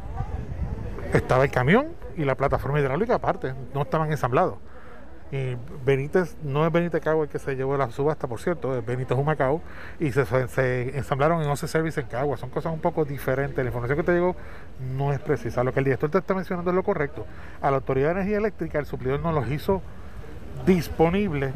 [1.14, 4.58] Estaba el camión y la plataforma hidráulica aparte, no estaban ensamblados.
[5.32, 8.86] Y Benítez, no es Benítez Cagua el que se llevó la subasta, por cierto, es
[8.86, 9.62] Benítez Humacao,
[10.00, 10.22] y se,
[10.96, 12.38] ensamblaron en 11 Service en Cagua.
[12.38, 13.58] Son cosas un poco diferentes.
[13.58, 14.36] La información que te llegó
[14.96, 15.64] no es precisa.
[15.64, 17.26] Lo que el director te está mencionando es lo correcto.
[17.62, 19.82] A la Autoridad de Energía Eléctrica, el suplidor no los hizo
[20.68, 21.52] disponibles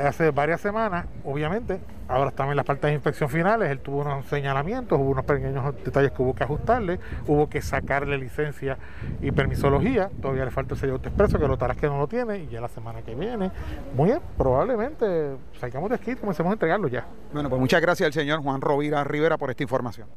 [0.00, 4.26] hace varias semanas, obviamente, ahora estamos en las partes de inspección finales, él tuvo unos
[4.26, 8.78] señalamientos, hubo unos pequeños detalles que hubo que ajustarle, hubo que sacarle licencia
[9.20, 12.38] y permisología, todavía le falta el sello expreso, que lo tarás que no lo tiene,
[12.38, 13.50] y ya la semana que viene,
[13.94, 17.06] muy bien, probablemente salgamos de aquí y comencemos a entregarlo ya.
[17.32, 20.08] Bueno, pues muchas gracias al señor Juan Rovira Rivera por esta información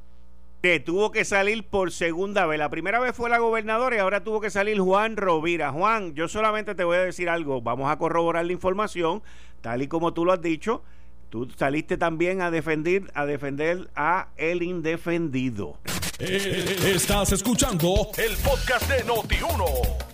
[0.62, 2.60] que tuvo que salir por segunda vez.
[2.60, 5.72] La primera vez fue la gobernadora y ahora tuvo que salir Juan Rovira.
[5.72, 7.62] Juan, yo solamente te voy a decir algo.
[7.62, 9.22] Vamos a corroborar la información,
[9.62, 10.84] tal y como tú lo has dicho.
[11.30, 15.78] Tú saliste también a defender a defender a el indefendido.
[16.20, 19.64] Eh, estás escuchando el podcast de Noti1.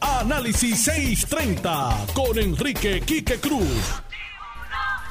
[0.01, 4.03] Análisis 630 con Enrique Quique Cruz.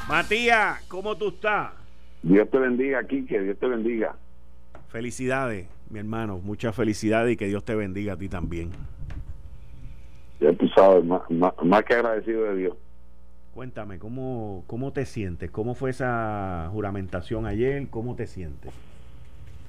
[0.06, 1.72] Matías, ¿cómo tú estás?
[2.22, 4.14] Dios te bendiga, Quique, Dios te bendiga.
[4.94, 8.70] Felicidades, mi hermano, muchas felicidades y que Dios te bendiga a ti también.
[10.38, 12.76] Ya tú sabes, más, que agradecido de Dios.
[13.54, 15.50] Cuéntame, ¿cómo, ¿cómo te sientes?
[15.50, 17.88] ¿Cómo fue esa juramentación ayer?
[17.90, 18.72] ¿Cómo te sientes?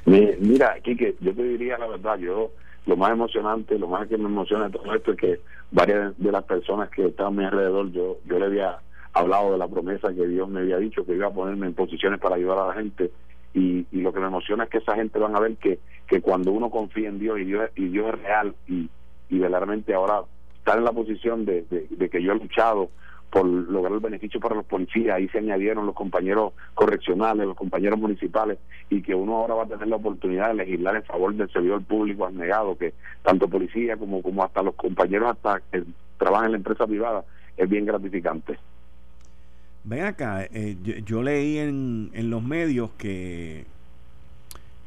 [0.05, 2.51] Mira, Kike, yo te diría la verdad, yo
[2.85, 5.39] lo más emocionante, lo más que me emociona de todo esto es que
[5.71, 8.77] varias de las personas que estaban a mi alrededor, yo, yo le había
[9.13, 12.19] hablado de la promesa que Dios me había dicho, que iba a ponerme en posiciones
[12.19, 13.09] para ayudar a la gente
[13.55, 16.51] y, lo que me emociona es que esa gente van a ver que, que cuando
[16.51, 18.89] uno confía en Dios y Dios, y Dios es real y,
[19.29, 20.21] y verdaderamente ahora
[20.57, 22.89] estar en la posición de, de, que yo he luchado
[23.29, 27.99] por lograr el beneficio para los policías, ahí se añadieron los compañeros correccionales, los compañeros
[27.99, 31.51] municipales, y que uno ahora va a tener la oportunidad de legislar en favor del
[31.51, 35.83] servidor público negado que tanto policía como, como hasta los compañeros hasta que
[36.17, 37.23] trabajan en la empresa privada,
[37.57, 38.57] es bien gratificante.
[39.85, 43.65] Ven acá, eh, yo, leí en, en los medios que,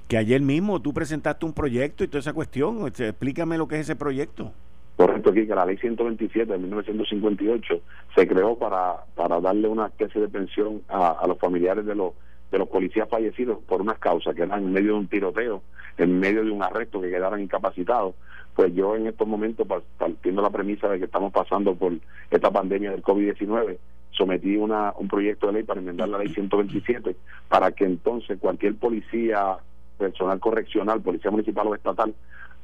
[0.09, 2.85] que ayer mismo tú presentaste un proyecto y toda esa cuestión.
[2.87, 4.53] Este, explícame lo que es ese proyecto.
[4.97, 7.81] Correcto, aquí que la ley 127 de 1958
[8.17, 12.15] se creó para, para darle una especie de pensión a, a los familiares de los
[12.51, 15.63] de los policías fallecidos por unas causas que eran en medio de un tiroteo,
[15.99, 18.15] en medio de un arresto que quedaran incapacitados.
[18.55, 19.67] Pues yo en estos momentos,
[19.99, 21.93] partiendo la premisa de que estamos pasando por
[22.31, 23.77] esta pandemia del COVID-19,
[24.11, 27.17] sometí una, un proyecto de ley para enmendar la ley 127
[27.49, 29.59] para que entonces cualquier policía
[29.99, 32.15] personal correccional, policía municipal o estatal,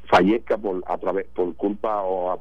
[0.07, 2.38] fallezca por a través por culpa o,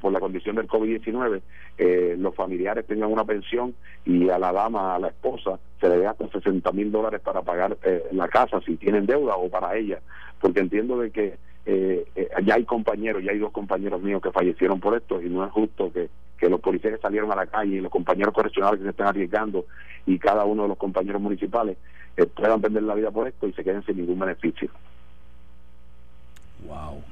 [0.00, 1.40] por la condición del COVID-19,
[1.78, 3.74] eh, los familiares tengan una pensión
[4.04, 7.42] y a la dama, a la esposa, se le dé hasta 60 mil dólares para
[7.42, 10.00] pagar eh, la casa si tienen deuda o para ella,
[10.40, 14.32] porque entiendo de que eh, eh, ya hay compañeros, ya hay dos compañeros míos que
[14.32, 16.08] fallecieron por esto y no es justo que,
[16.40, 19.08] que los policías que salieron a la calle y los compañeros correccionales que se están
[19.08, 19.66] arriesgando
[20.06, 21.76] y cada uno de los compañeros municipales
[22.16, 24.70] eh, puedan perder la vida por esto y se queden sin ningún beneficio.
[26.66, 27.02] Wow.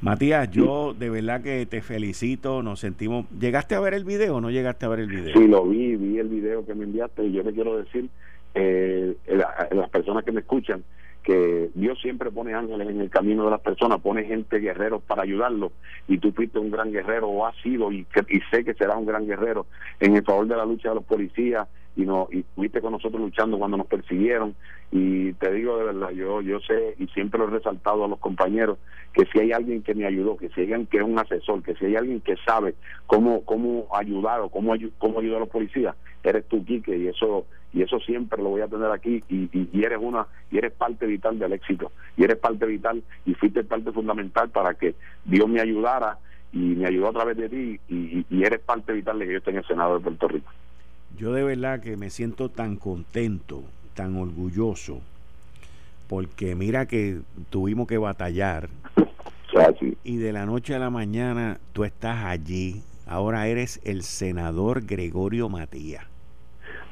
[0.00, 3.26] Matías, yo de verdad que te felicito, nos sentimos...
[3.40, 5.32] ¿Llegaste a ver el video o no llegaste a ver el video?
[5.32, 8.08] Sí, lo vi, vi el video que me enviaste y yo le quiero decir,
[8.54, 10.84] eh, las personas que me escuchan,
[11.28, 15.24] que Dios siempre pone ángeles en el camino de las personas, pone gente guerreros para
[15.24, 15.72] ayudarlos
[16.06, 19.04] y tú fuiste un gran guerrero o has sido y, y sé que serás un
[19.04, 19.66] gran guerrero
[20.00, 23.20] en el favor de la lucha de los policías y no y estuviste con nosotros
[23.20, 24.54] luchando cuando nos persiguieron
[24.90, 28.18] y te digo de verdad yo yo sé y siempre lo he resaltado a los
[28.18, 28.78] compañeros
[29.12, 31.62] que si hay alguien que me ayudó que si hay alguien que es un asesor
[31.62, 32.74] que si hay alguien que sabe
[33.06, 37.46] cómo cómo ayudar o cómo cómo ayudar a los policías eres tú Quique y eso
[37.72, 41.06] y eso siempre lo voy a tener aquí y, y, eres una y eres parte
[41.06, 45.60] vital del éxito y eres parte vital y fuiste parte fundamental para que Dios me
[45.60, 46.18] ayudara
[46.52, 49.38] y me ayudó a través de ti y, y eres parte vital de que yo
[49.38, 50.50] esté en el Senado de Puerto Rico.
[51.18, 55.00] Yo de verdad que me siento tan contento, tan orgulloso,
[56.08, 57.18] porque mira que
[57.50, 58.68] tuvimos que batallar.
[60.04, 62.82] Y de la noche a la mañana tú estás allí.
[63.04, 66.04] Ahora eres el senador Gregorio Matías.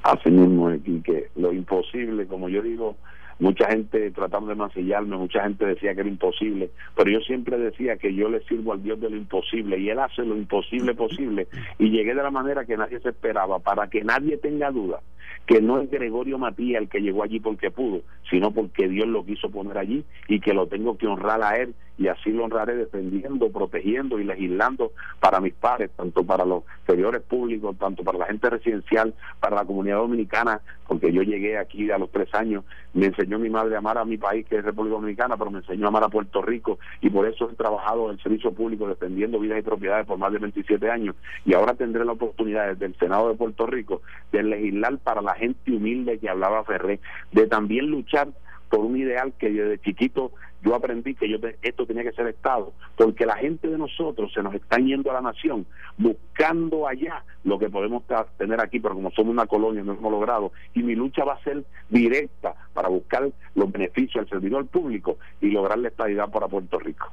[0.02, 0.72] Así mismo
[1.04, 2.96] que lo imposible, como yo digo,
[3.38, 7.96] mucha gente tratando de mancillarme, mucha gente decía que era imposible, pero yo siempre decía
[7.96, 11.48] que yo le sirvo al Dios de lo imposible y Él hace lo imposible posible
[11.78, 15.00] y llegué de la manera que nadie se esperaba, para que nadie tenga duda
[15.46, 19.24] que no es Gregorio Matías el que llegó allí porque pudo, sino porque Dios lo
[19.24, 22.76] quiso poner allí y que lo tengo que honrar a Él y así lo honraré
[22.76, 28.26] defendiendo, protegiendo y legislando para mis padres, tanto para los servidores públicos, tanto para la
[28.26, 33.06] gente residencial, para la comunidad dominicana, porque yo llegué aquí a los tres años, me
[33.06, 35.86] enseñó mi madre a amar a mi país, que es República Dominicana, pero me enseñó
[35.86, 39.40] a amar a Puerto Rico y por eso he trabajado en el servicio público defendiendo
[39.40, 41.16] vidas y propiedades por más de 27 años.
[41.44, 45.34] Y ahora tendré la oportunidad desde el Senado de Puerto Rico de legislar para la
[45.34, 47.00] gente humilde que hablaba Ferré,
[47.32, 48.28] de también luchar
[48.68, 52.72] por un ideal que desde chiquito yo aprendí que yo esto tenía que ser Estado,
[52.96, 57.58] porque la gente de nosotros se nos está yendo a la nación buscando allá lo
[57.58, 58.02] que podemos
[58.36, 61.44] tener aquí, pero como somos una colonia no hemos logrado, y mi lucha va a
[61.44, 66.78] ser directa para buscar los beneficios al servidor público y lograr la estabilidad para Puerto
[66.78, 67.12] Rico.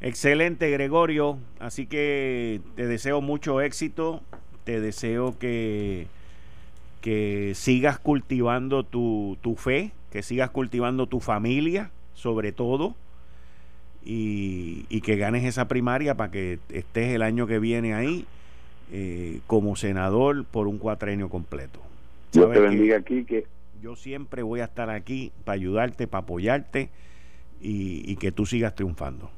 [0.00, 1.38] Excelente, Gregorio.
[1.58, 4.20] Así que te deseo mucho éxito.
[4.64, 6.06] Te deseo que,
[7.00, 12.94] que sigas cultivando tu, tu fe, que sigas cultivando tu familia, sobre todo,
[14.04, 18.24] y, y que ganes esa primaria para que estés el año que viene ahí
[18.90, 21.80] eh, como senador por un cuatrenio completo.
[22.32, 23.46] Dios te bendiga aquí que
[23.82, 26.90] yo siempre voy a estar aquí para ayudarte, para apoyarte
[27.60, 29.30] y, y que tú sigas triunfando.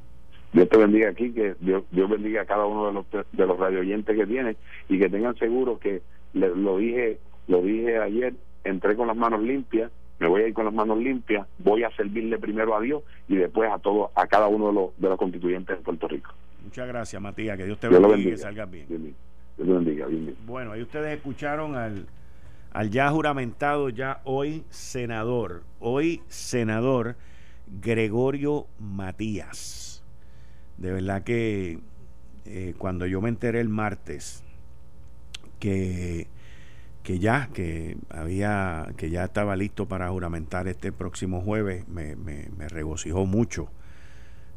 [0.52, 3.80] Dios te bendiga aquí, que Dios, bendiga a cada uno de los de los radio
[3.80, 4.56] oyentes que tiene
[4.88, 6.02] y que tengan seguro que
[6.32, 10.64] lo dije lo dije ayer, entré con las manos limpias, me voy a ir con
[10.66, 14.46] las manos limpias, voy a servirle primero a Dios y después a todos a cada
[14.46, 16.32] uno de los de los constituyentes de Puerto Rico.
[16.62, 18.86] Muchas gracias, Matías, que Dios te bendiga, y que salgas bien.
[18.86, 19.00] Dios
[19.56, 20.36] te bendiga, bien.
[20.46, 22.06] Bueno, ahí ustedes escucharon al
[22.72, 27.16] al ya juramentado ya hoy senador, hoy senador
[27.82, 29.90] Gregorio Matías
[30.80, 31.78] de verdad que
[32.46, 34.42] eh, cuando yo me enteré el martes
[35.60, 36.26] que,
[37.10, 42.14] que ya, que había, que ya estaba listo para juramentar este próximo jueves, me,
[42.68, 43.68] regocijó mucho.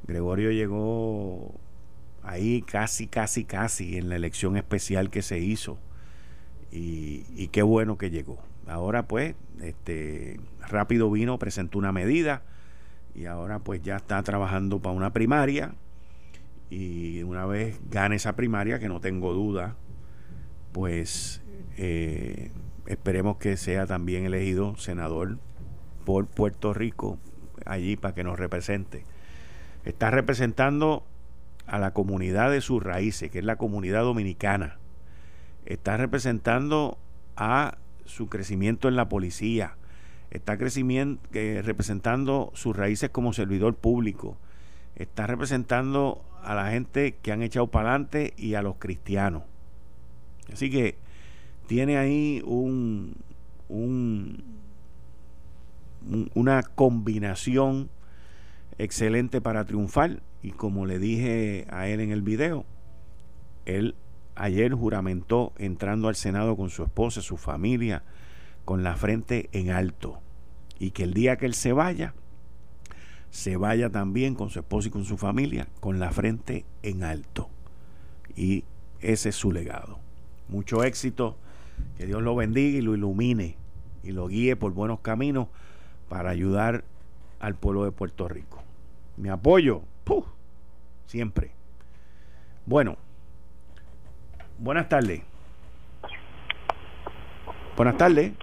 [0.05, 1.59] Gregorio llegó
[2.21, 5.79] ahí casi, casi, casi en la elección especial que se hizo.
[6.71, 8.37] Y, y, qué bueno que llegó.
[8.67, 12.43] Ahora pues, este rápido vino, presentó una medida
[13.15, 15.73] y ahora pues ya está trabajando para una primaria
[16.69, 19.75] y una vez gane esa primaria, que no tengo duda,
[20.71, 21.42] pues
[21.77, 22.51] eh,
[22.85, 25.37] esperemos que sea también elegido senador
[26.05, 27.17] por Puerto Rico
[27.65, 29.05] allí para que nos represente.
[29.85, 31.05] Está representando
[31.65, 34.77] a la comunidad de sus raíces, que es la comunidad dominicana.
[35.65, 36.97] Está representando
[37.35, 39.75] a su crecimiento en la policía.
[40.29, 44.37] Está crecimiento, eh, representando sus raíces como servidor público.
[44.95, 49.43] Está representando a la gente que han echado para adelante y a los cristianos.
[50.51, 50.97] Así que
[51.67, 53.15] tiene ahí un,
[53.69, 54.43] un,
[56.33, 57.89] una combinación
[58.77, 62.65] excelente para triunfar y como le dije a él en el video,
[63.65, 63.95] él
[64.35, 68.03] ayer juramentó entrando al Senado con su esposa, su familia,
[68.65, 70.19] con la frente en alto
[70.79, 72.13] y que el día que él se vaya,
[73.29, 77.49] se vaya también con su esposo y con su familia con la frente en alto.
[78.35, 78.65] Y
[78.99, 79.99] ese es su legado.
[80.49, 81.37] Mucho éxito,
[81.97, 83.55] que Dios lo bendiga y lo ilumine
[84.03, 85.47] y lo guíe por buenos caminos
[86.09, 86.83] para ayudar
[87.39, 88.61] al pueblo de Puerto Rico.
[89.17, 89.81] Mi apoyo,
[91.05, 91.51] siempre.
[92.65, 92.97] Bueno,
[94.57, 95.21] buenas tardes.
[97.75, 98.33] Buenas tardes.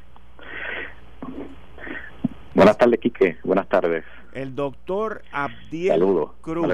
[2.54, 3.38] Buenas tardes, Quique.
[3.42, 4.04] Buenas tardes
[4.40, 6.02] el doctor Abdiel
[6.40, 6.66] Cruz.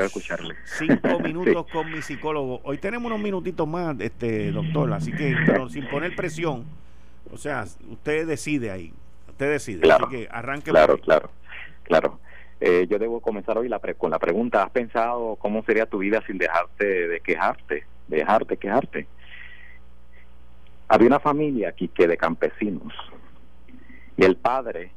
[0.65, 2.61] Cinco minutos con mi psicólogo.
[2.63, 6.65] Hoy tenemos unos minutitos más, este doctor, así que, pero sin poner presión.
[7.33, 8.93] O sea, usted decide ahí.
[9.29, 9.81] Usted decide.
[9.81, 10.71] Claro, así que arranque.
[10.71, 11.31] Claro, claro,
[11.83, 12.21] claro.
[12.61, 16.23] Eh, yo debo comenzar hoy la con la pregunta: ¿Has pensado cómo sería tu vida
[16.27, 17.85] sin dejarte de quejarte?
[18.07, 19.09] Dejarte quejarte.
[20.87, 22.95] Había una familia aquí que de campesinos
[24.17, 24.93] y el padre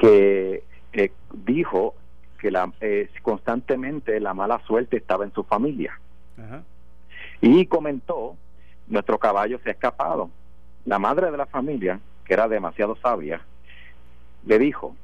[0.00, 1.94] que eh, dijo
[2.38, 5.98] que la, eh, constantemente la mala suerte estaba en su familia.
[7.40, 8.36] Y comentó,
[8.86, 10.30] nuestro caballo se ha escapado.
[10.84, 13.40] La madre de la familia, que era demasiado sabia,
[14.44, 14.94] le dijo,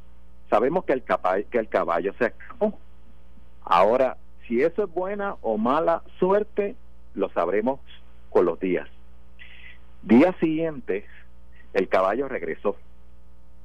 [0.49, 2.79] sabemos que el, caballo, que el caballo se escapó.
[3.65, 6.77] Ahora, si eso es buena o mala suerte,
[7.15, 7.81] lo sabremos
[8.31, 8.89] con los días.
[10.03, 11.07] Día siguiente,
[11.73, 12.77] el caballo regresó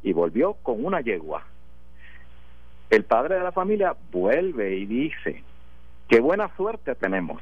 [0.04, 1.44] y volvió con una yegua.
[2.90, 5.44] El padre de la familia vuelve y dice,
[6.08, 7.42] qué buena suerte tenemos.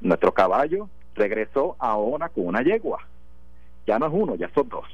[0.00, 3.06] Nuestro caballo regresó ahora con una yegua.
[3.86, 4.86] Ya no es uno, ya son dos.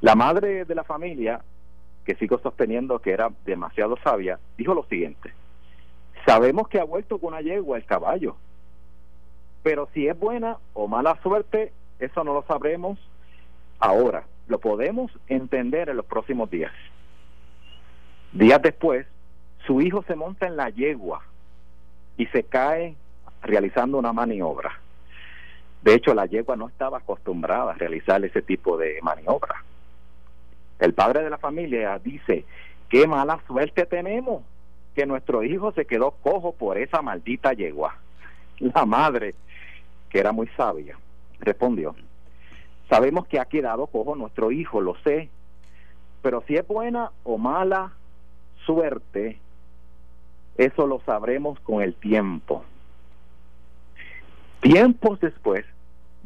[0.00, 1.40] La madre de la familia,
[2.04, 5.32] que sigo sosteniendo que era demasiado sabia, dijo lo siguiente,
[6.26, 8.36] sabemos que ha vuelto con una yegua el caballo,
[9.62, 12.98] pero si es buena o mala suerte, eso no lo sabremos
[13.78, 16.72] ahora lo podemos entender en los próximos días.
[18.32, 19.06] Días después,
[19.66, 21.22] su hijo se monta en la yegua
[22.16, 22.94] y se cae
[23.42, 24.78] realizando una maniobra.
[25.82, 29.62] De hecho, la yegua no estaba acostumbrada a realizar ese tipo de maniobra.
[30.78, 32.44] El padre de la familia dice,
[32.88, 34.42] qué mala suerte tenemos
[34.94, 37.96] que nuestro hijo se quedó cojo por esa maldita yegua.
[38.58, 39.34] La madre,
[40.08, 40.98] que era muy sabia,
[41.40, 41.94] respondió,
[42.88, 45.28] sabemos que ha quedado cojo nuestro hijo, lo sé,
[46.22, 47.92] pero si es buena o mala
[48.64, 49.38] suerte,
[50.56, 52.64] eso lo sabremos con el tiempo.
[54.60, 55.64] Tiempos después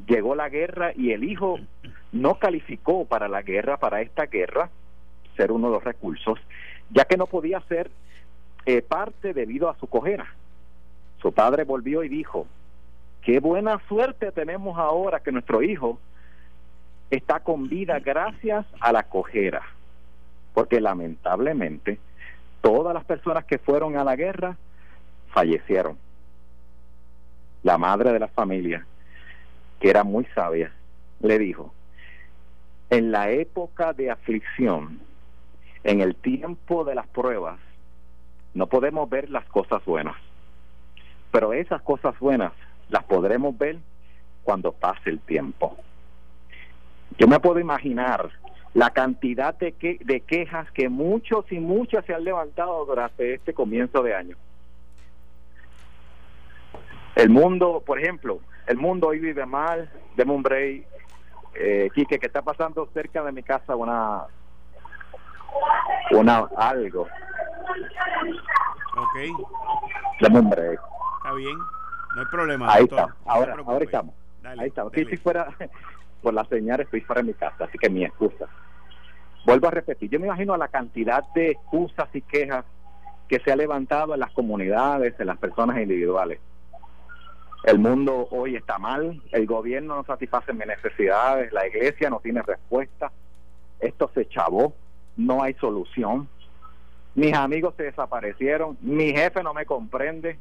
[0.06, 1.58] llegó la guerra y el hijo
[2.12, 4.70] no calificó para la guerra, para esta guerra,
[5.36, 6.38] ser uno de los recursos,
[6.90, 7.90] ya que no podía ser
[8.66, 10.26] eh, parte debido a su cojera.
[11.20, 12.46] Su padre volvió y dijo,
[13.22, 15.98] qué buena suerte tenemos ahora que nuestro hijo
[17.10, 19.62] está con vida gracias a la cojera,
[20.54, 21.98] porque lamentablemente
[22.60, 24.56] todas las personas que fueron a la guerra
[25.32, 25.98] fallecieron.
[27.62, 28.86] La madre de la familia,
[29.80, 30.72] que era muy sabia,
[31.20, 31.74] le dijo,
[32.90, 35.00] en la época de aflicción,
[35.84, 37.58] en el tiempo de las pruebas,
[38.54, 40.16] no podemos ver las cosas buenas,
[41.30, 42.52] pero esas cosas buenas
[42.88, 43.78] las podremos ver
[44.42, 45.76] cuando pase el tiempo.
[47.18, 48.30] Yo me puedo imaginar
[48.74, 53.52] la cantidad de, que, de quejas que muchos y muchas se han levantado durante este
[53.52, 54.36] comienzo de año.
[57.16, 60.86] El mundo, por ejemplo, el mundo hoy vive mal, de un break.
[61.54, 64.22] Eh, Quique, que está pasando cerca de mi casa una,
[66.12, 67.08] una algo.
[68.96, 69.16] Ok.
[70.20, 70.80] Dame un break.
[71.18, 71.58] Está bien,
[72.14, 72.72] no hay problema.
[72.72, 73.00] Ahí doctor.
[73.00, 74.14] está, ahora, ahora estamos.
[74.42, 74.92] Dale, Ahí estamos.
[74.94, 75.48] si fuera
[76.20, 78.46] por la señal, estoy fuera de mi casa, así que mi excusa.
[79.44, 82.64] Vuelvo a repetir, yo me imagino la cantidad de excusas y quejas
[83.28, 86.40] que se ha levantado en las comunidades, en las personas individuales.
[87.64, 92.42] El mundo hoy está mal, el gobierno no satisface mis necesidades, la iglesia no tiene
[92.42, 93.12] respuesta,
[93.78, 94.74] esto se chavó,
[95.16, 96.28] no hay solución.
[97.14, 100.38] Mis amigos se desaparecieron, mi jefe no me comprende,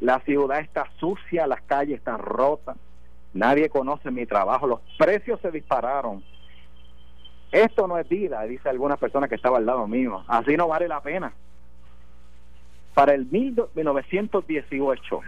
[0.00, 2.76] la ciudad está sucia, las calles están rotas,
[3.34, 6.22] nadie conoce mi trabajo, los precios se dispararon.
[7.50, 10.86] Esto no es vida, dice alguna persona que estaba al lado mío, así no vale
[10.88, 11.32] la pena.
[12.94, 15.20] Para el 1918,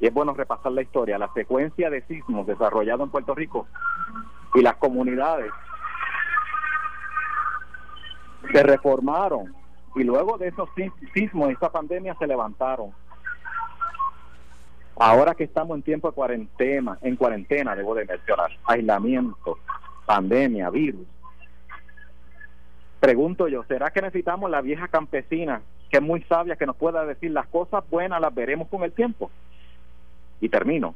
[0.00, 3.66] y es bueno repasar la historia, la secuencia de sismos desarrollado en Puerto Rico
[4.54, 5.50] y las comunidades
[8.52, 9.54] se reformaron
[9.96, 12.92] y luego de esos sis- sismos, esa pandemia se levantaron.
[14.98, 19.58] Ahora que estamos en tiempo de cuarentena, en cuarentena debo de mencionar, aislamiento,
[20.06, 21.06] pandemia, virus.
[22.98, 27.04] Pregunto yo, ¿será que necesitamos la vieja campesina que es muy sabia que nos pueda
[27.04, 29.30] decir las cosas buenas las veremos con el tiempo?
[30.40, 30.94] Y termino.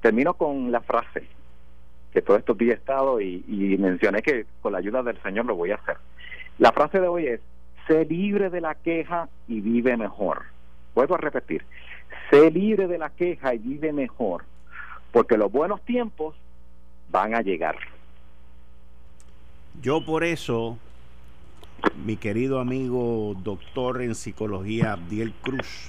[0.00, 1.26] Termino con la frase
[2.12, 5.44] que todos estos días he estado y, y mencioné que con la ayuda del Señor
[5.44, 5.96] lo voy a hacer.
[6.58, 7.40] La frase de hoy es,
[7.88, 10.44] sé libre de la queja y vive mejor.
[10.94, 11.64] Vuelvo a repetir,
[12.30, 14.44] sé libre de la queja y vive mejor,
[15.12, 16.36] porque los buenos tiempos
[17.10, 17.76] van a llegar.
[19.82, 20.78] Yo por eso,
[22.04, 25.88] mi querido amigo doctor en psicología Abdiel Cruz,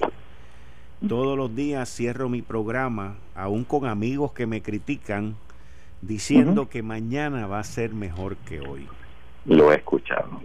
[1.07, 5.35] todos los días cierro mi programa, aún con amigos que me critican,
[6.01, 8.87] diciendo que mañana va a ser mejor que hoy.
[9.45, 10.41] Lo he escuchado.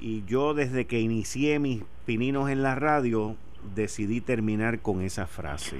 [0.00, 3.36] Y yo desde que inicié mis pininos en la radio,
[3.74, 5.76] decidí terminar con esa frase.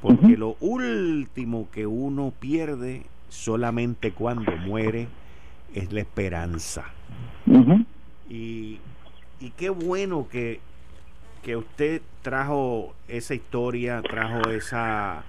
[0.00, 5.08] Porque lo último que uno pierde solamente cuando muere
[5.74, 6.84] es la esperanza.
[8.28, 8.78] Y,
[9.40, 10.60] y qué bueno que,
[11.42, 15.22] que usted trajo esa historia, trajo esa,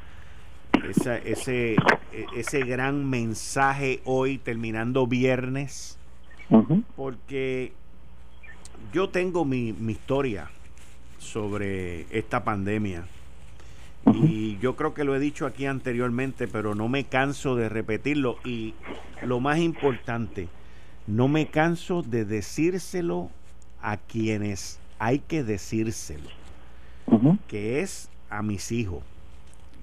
[0.90, 1.74] esa- ese,
[2.12, 5.98] e- ese gran mensaje hoy, terminando viernes,
[6.96, 7.74] porque
[8.92, 10.50] yo tengo mi, mi historia
[11.24, 13.06] sobre esta pandemia.
[14.14, 18.38] Y yo creo que lo he dicho aquí anteriormente, pero no me canso de repetirlo.
[18.44, 18.74] Y
[19.22, 20.50] lo más importante,
[21.08, 23.30] no me canso de decírselo
[23.82, 26.30] a quienes hay que decírselo,
[27.48, 29.04] que es a mis hijos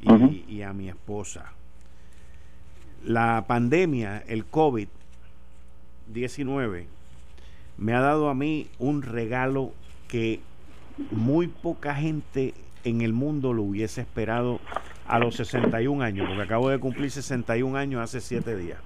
[0.02, 1.52] y, y a mi esposa.
[3.04, 6.86] La pandemia, el COVID-19,
[7.78, 9.72] me ha dado a mí un regalo
[10.08, 10.40] que
[11.10, 14.60] muy poca gente en el mundo lo hubiese esperado
[15.06, 18.78] a los 61 años, porque acabo de cumplir 61 años hace 7 días.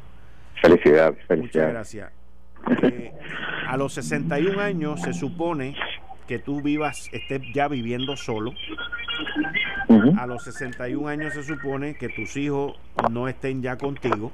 [0.61, 2.11] Felicidades, Muchas gracias.
[2.83, 3.13] Eh,
[3.69, 5.77] a los 61 años se supone
[6.27, 8.53] que tú vivas, estés ya viviendo solo.
[10.17, 12.79] A los 61 años se supone que tus hijos
[13.11, 14.33] no estén ya contigo.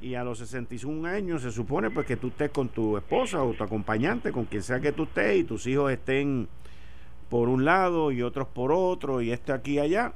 [0.00, 3.52] Y a los 61 años se supone pues que tú estés con tu esposa o
[3.52, 6.48] tu acompañante, con quien sea que tú estés, y tus hijos estén
[7.28, 10.12] por un lado y otros por otro, y este aquí y allá.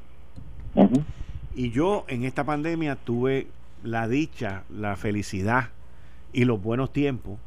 [1.55, 3.47] Y yo en esta pandemia tuve
[3.83, 5.71] la dicha, la felicidad
[6.33, 7.39] y los buenos tiempos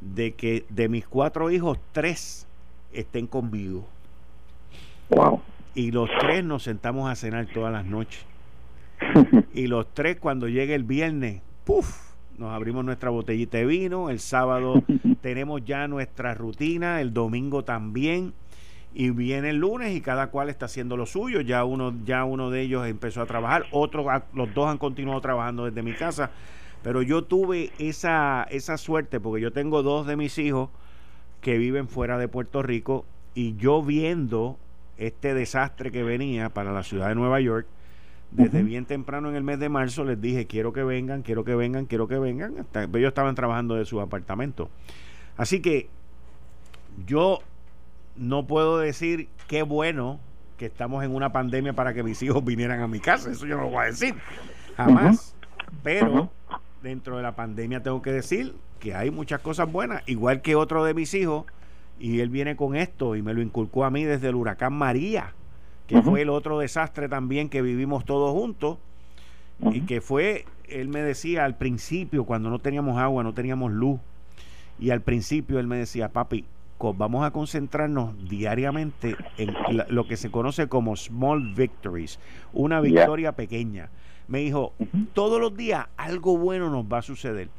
[0.00, 2.46] de que de mis cuatro hijos, tres
[2.92, 3.86] estén conmigo.
[5.74, 8.24] Y los tres nos sentamos a cenar todas las noches.
[9.54, 12.12] y los tres cuando llegue el viernes, ¡puf!
[12.38, 14.82] Nos abrimos nuestra botellita de vino, el sábado
[15.20, 18.32] tenemos ya nuestra rutina, el domingo también
[18.94, 21.40] y viene el lunes y cada cual está haciendo lo suyo.
[21.40, 25.64] Ya uno, ya uno de ellos empezó a trabajar, otros, los dos han continuado trabajando
[25.64, 26.30] desde mi casa.
[26.82, 30.70] Pero yo tuve esa, esa suerte porque yo tengo dos de mis hijos
[31.40, 34.58] que viven fuera de Puerto Rico y yo viendo
[34.98, 37.66] este desastre que venía para la ciudad de Nueva York,
[38.32, 41.54] desde bien temprano en el mes de marzo les dije, quiero que vengan, quiero que
[41.54, 42.58] vengan, quiero que vengan.
[42.58, 44.70] Hasta, ellos estaban trabajando de su apartamento.
[45.36, 45.88] Así que
[47.06, 47.40] yo
[48.16, 50.18] no puedo decir qué bueno
[50.56, 53.30] que estamos en una pandemia para que mis hijos vinieran a mi casa.
[53.30, 54.14] Eso yo no lo voy a decir.
[54.76, 55.34] Jamás.
[55.82, 56.30] Pero
[56.82, 60.02] dentro de la pandemia tengo que decir que hay muchas cosas buenas.
[60.06, 61.46] Igual que otro de mis hijos,
[61.98, 65.34] y él viene con esto y me lo inculcó a mí desde el huracán María,
[65.92, 68.78] que fue el otro desastre también que vivimos todos juntos.
[69.70, 74.00] Y que fue, él me decía al principio, cuando no teníamos agua, no teníamos luz.
[74.80, 76.46] Y al principio él me decía, papi,
[76.96, 79.54] vamos a concentrarnos diariamente en
[79.88, 82.18] lo que se conoce como small victories,
[82.54, 83.90] una victoria pequeña.
[84.28, 84.72] Me dijo,
[85.12, 87.50] todos los días algo bueno nos va a suceder.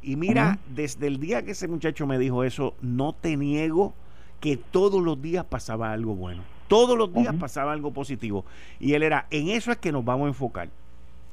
[0.00, 3.92] Y mira, desde el día que ese muchacho me dijo eso, no te niego
[4.40, 6.42] que todos los días pasaba algo bueno.
[6.72, 8.46] Todos los días pasaba algo positivo.
[8.80, 10.70] Y él era, en eso es que nos vamos a enfocar.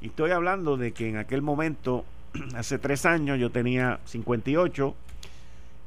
[0.02, 2.04] Y estoy hablando de que en aquel momento,
[2.54, 4.94] hace tres años, yo tenía 58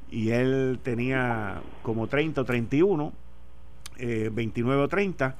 [0.09, 3.13] y él tenía como 30 o 31,
[3.99, 5.35] eh, 29 o 30.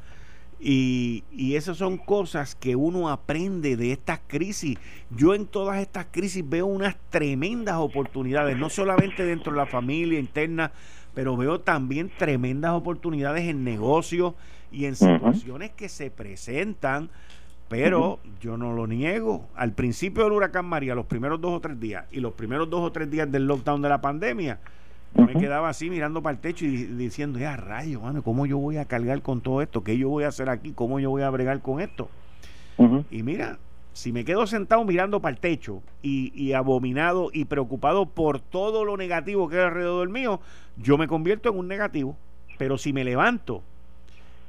[0.59, 4.78] Y, y esas son cosas que uno aprende de estas crisis.
[5.09, 10.20] Yo en todas estas crisis veo unas tremendas oportunidades, no solamente dentro de la familia
[10.20, 10.72] interna,
[11.14, 14.34] pero veo también tremendas oportunidades en negocios
[14.72, 17.09] y en situaciones que se presentan
[17.74, 19.47] pero yo no lo niego.
[19.55, 22.82] Al principio del huracán María, los primeros dos o tres días, y los primeros dos
[22.82, 24.59] o tres días del lockdown de la pandemia,
[25.16, 28.59] yo me quedaba así mirando para el techo y diciendo, ya rayo, mano, ¿cómo yo
[28.59, 29.84] voy a cargar con todo esto?
[29.84, 30.72] ¿Qué yo voy a hacer aquí?
[30.74, 32.09] ¿Cómo yo voy a bregar con esto?
[33.09, 33.57] Y mira,
[33.94, 38.84] si me quedo sentado mirando para el techo y, y, abominado y preocupado por todo
[38.86, 40.41] lo negativo que hay alrededor mío,
[40.78, 42.18] yo me convierto en un negativo.
[42.58, 43.64] Pero si me levanto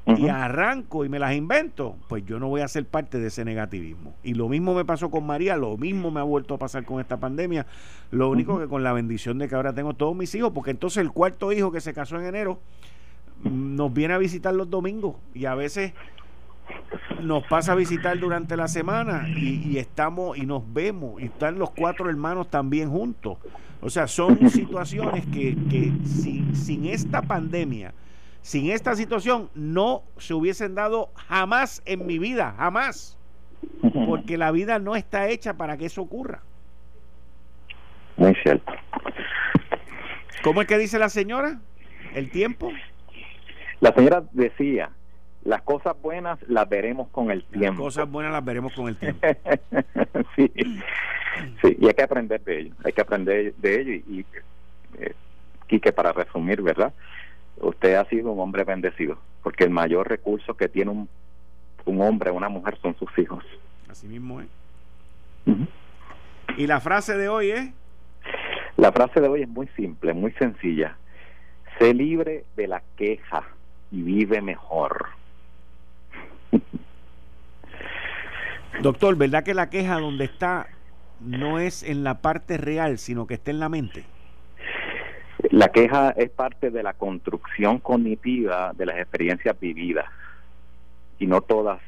[0.07, 3.45] y arranco y me las invento, pues yo no voy a ser parte de ese
[3.45, 4.14] negativismo.
[4.22, 7.01] Y lo mismo me pasó con María, lo mismo me ha vuelto a pasar con
[7.01, 7.66] esta pandemia.
[8.11, 10.99] Lo único que con la bendición de que ahora tengo todos mis hijos, porque entonces
[10.99, 12.61] el cuarto hijo que se casó en enero
[13.42, 15.92] nos viene a visitar los domingos y a veces
[17.20, 21.70] nos pasa a visitar durante la semana y, estamos y nos vemos y están los
[21.70, 23.38] cuatro hermanos también juntos.
[23.80, 27.92] O sea, son situaciones que, que sin, sin esta pandemia,
[28.42, 33.18] sin esta situación no se hubiesen dado jamás en mi vida, jamás.
[34.06, 36.42] Porque la vida no está hecha para que eso ocurra.
[38.16, 38.72] Muy cierto.
[40.42, 41.58] ¿Cómo es que dice la señora?
[42.14, 42.70] ¿El tiempo?
[43.80, 44.90] La señora decía,
[45.45, 47.84] las cosas buenas las veremos con el tiempo.
[47.84, 49.26] Las cosas buenas las veremos con el tiempo.
[50.36, 50.51] sí.
[51.62, 54.26] sí, y hay que aprender de ello, hay que aprender de ello y, y
[54.99, 55.14] eh,
[55.66, 56.92] Quique, para resumir, ¿verdad?
[57.61, 61.09] usted ha sido un hombre bendecido, porque el mayor recurso que tiene un,
[61.84, 63.45] un hombre o una mujer son sus hijos.
[63.88, 64.49] Así mismo es.
[66.57, 67.70] ¿Y la frase de hoy es?
[68.76, 70.97] La frase de hoy es muy simple, muy sencilla.
[71.78, 73.45] Sé libre de la queja
[73.90, 75.09] y vive mejor.
[78.85, 80.66] Doctor, ¿verdad que la queja donde está
[81.18, 84.05] no es en la parte real, sino que está en la mente?
[85.51, 90.05] La queja es parte de la construcción cognitiva de las experiencias vividas
[91.18, 91.80] y no todas.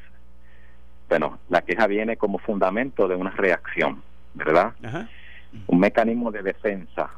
[1.07, 4.01] Bueno, la queja viene como fundamento de una reacción,
[4.33, 4.73] ¿verdad?
[5.67, 7.11] Un mecanismo de defensa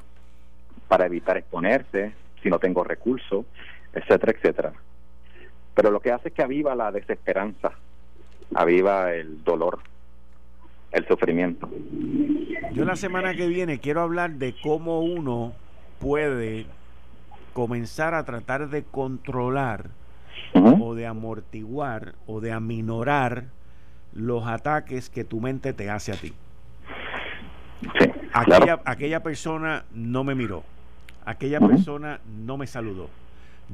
[0.90, 2.12] para evitar exponerse
[2.44, 3.46] si no tengo recursos,
[3.94, 4.74] etcétera, etcétera.
[5.74, 7.72] Pero lo que hace es que aviva la desesperanza,
[8.54, 9.80] aviva el dolor,
[10.92, 11.70] el sufrimiento.
[12.74, 15.54] Yo la semana que viene quiero hablar de cómo uno
[16.00, 16.66] puede
[17.54, 19.90] comenzar a tratar de controlar
[20.54, 23.46] o de amortiguar o de aminorar
[24.14, 26.34] los ataques que tu mente te hace a ti.
[28.34, 30.64] aquella, aquella persona no me miró,
[31.26, 33.10] aquella persona no me saludó,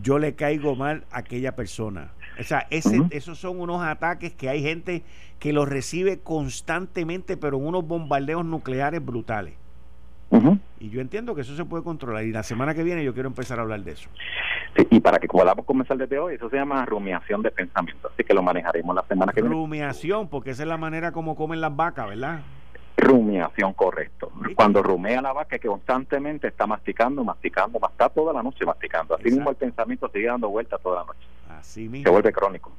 [0.02, 2.12] yo le caigo mal a aquella persona.
[2.40, 5.04] O sea, ese, esos son unos ataques que hay gente
[5.40, 9.54] que los recibe constantemente, pero en unos bombardeos nucleares brutales.
[10.80, 12.26] Y yo entiendo que eso se puede controlar.
[12.26, 14.10] Y la semana que viene yo quiero empezar a hablar de eso.
[14.90, 18.10] y para que podamos comenzar desde hoy, eso se llama rumiación de pensamiento.
[18.14, 19.56] Así que lo manejaremos la semana que viene.
[19.56, 22.42] Rumiación, porque esa es la manera como comen las vacas, ¿verdad?
[22.98, 24.32] Rumiación, correcto.
[24.56, 29.16] Cuando rumea la vaca, que constantemente está masticando, masticando, está toda la noche masticando.
[29.16, 31.28] Así mismo el pensamiento sigue dando vueltas toda la noche.
[31.50, 32.06] Así mismo.
[32.06, 32.72] Se vuelve crónico.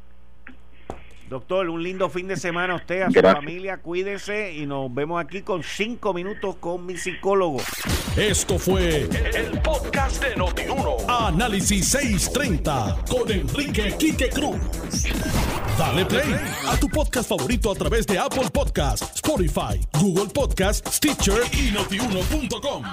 [1.28, 5.22] Doctor, un lindo fin de semana a usted, a su familia, cuídese y nos vemos
[5.22, 7.58] aquí con cinco minutos con mi psicólogo.
[8.16, 10.96] Esto fue el, podcast de Notiuno.
[11.08, 14.56] Análisis 630 con Enrique Quique Cruz.
[15.76, 16.34] Dale play
[16.68, 22.84] a tu podcast favorito a través de Apple Podcasts, Spotify, Google Podcasts, Stitcher y notiuno.com.